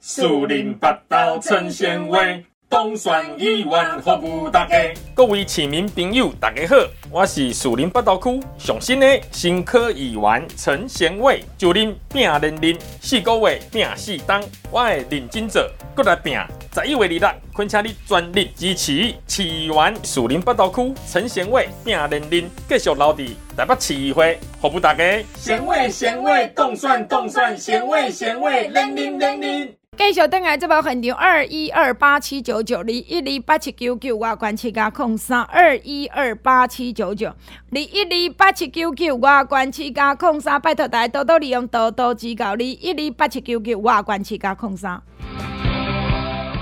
[0.00, 4.76] 树林八道成纤维，冻蒜一碗服务大家。
[5.14, 6.76] 各位市民朋友，大家好，
[7.10, 16.36] 我是树林八道区上新的新科议员陈贤伟，就恁拼练练，四个月拼四档，我会认真做，过来拼。
[16.74, 25.22] 十一月二日，恳请你全力支持市议员树林八道区陈贤伟拼练练，继续留伫台北市议会服务大家。
[25.36, 29.74] 纤维纤维冻蒜冻蒜，纤维纤维练练练练。
[29.96, 42.50] 继续登来这部现场二一二八七九九二一二八七九九外关七加空三二一二八七九九二一二八七九九外关七加空三，拜托大家多多利用，多多指教。
[42.50, 45.00] 二一二八七九九外关七加空三。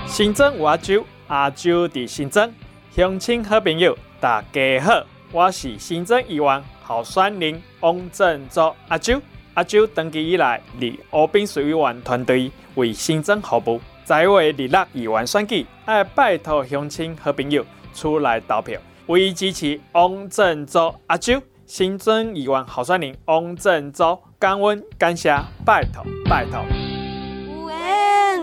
[0.05, 2.51] 新增阿周，阿周伫新庄，
[2.95, 9.19] 乡亲好朋友，大家好，我是新庄议员候选人王振洲阿周。
[9.55, 21.41] 阿周登记以来，伫乌兵水委员团队为新增服务，在位二六议员选举，爱拜托乡亲和朋友出来投票，为支持王振洲阿舅。
[21.65, 25.33] 新增议员候选人王振洲，感恩感谢，
[25.65, 26.59] 拜托拜托。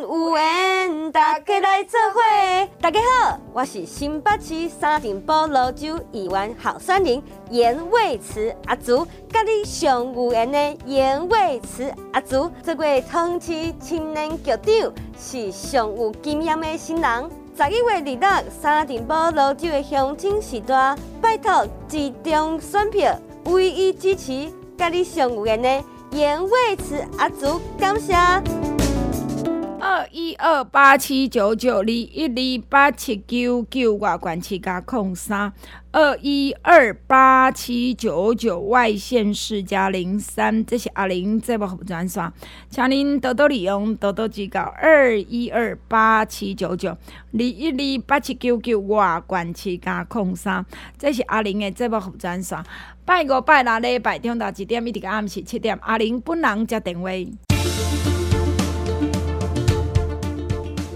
[0.02, 0.79] 有缘
[1.12, 2.20] 大家来做伙，
[2.80, 17.30] 大家好，我是新北市沙尘暴老酒议员候选人颜蔚慈阿祖，甲你上有缘的颜蔚慈阿祖，这位同期青年局长是上有经验的新人。
[17.56, 24.48] 十一月二日，沙丁堡芦洲的乡亲时代，拜托集中选票，唯一支持
[24.78, 28.14] 甲你上有缘的颜蔚慈阿祖，感谢。
[29.92, 35.52] 二一二八七九九二一二八七九九外关七加空三
[35.90, 42.32] 二一二八七九九外县市加零三，这是阿玲这部服专线，
[42.68, 44.60] 请您多多利用，多多指教。
[44.80, 46.98] 二一二八七九九二
[47.32, 50.64] 一二八七九九外关七加空三，
[50.96, 52.56] 这是阿玲的这部服专线。
[53.04, 57.10] 拜五拜六礼拜中昼一点一直到暗时七点，阿玲本人接电话。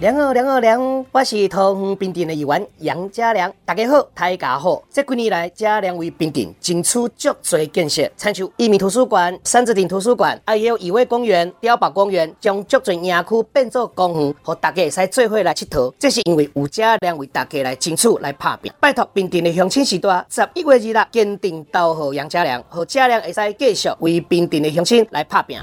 [0.00, 1.06] 良好，良好，良！
[1.12, 4.82] 我是桃园平镇的议员杨家良，大家好，大家好。
[4.90, 15.94] 这几年来，家良为平镇争取足多建设，参像一民图书馆、三字亭图书馆，还有义伟公园、碉堡公园，将足多园区变作公园，和大家会使做伙来佚佗。
[15.96, 18.72] 这是因为有家良为大家来争取来拍拼。
[18.80, 25.56] 拜托平镇的乡亲时代，十一月二日坚定投予杨家良，和家良会使继续为平镇的乡亲来拍拼。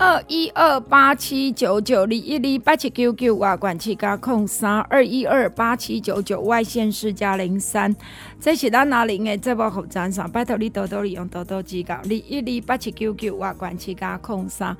[0.00, 7.94] 二一二八七九九二一二八七九九外管七加空三二一二八七九九外线四加零三，
[8.40, 11.96] 这是咱拿零的节目服务上，拜托你多多利用，多多指教。
[11.96, 14.74] 二一二八七九九外管七加空三，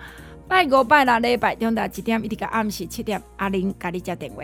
[0.48, 4.42] 拜五拜六礼拜中昼一点一直到暗时七点，阿玲甲你接电话。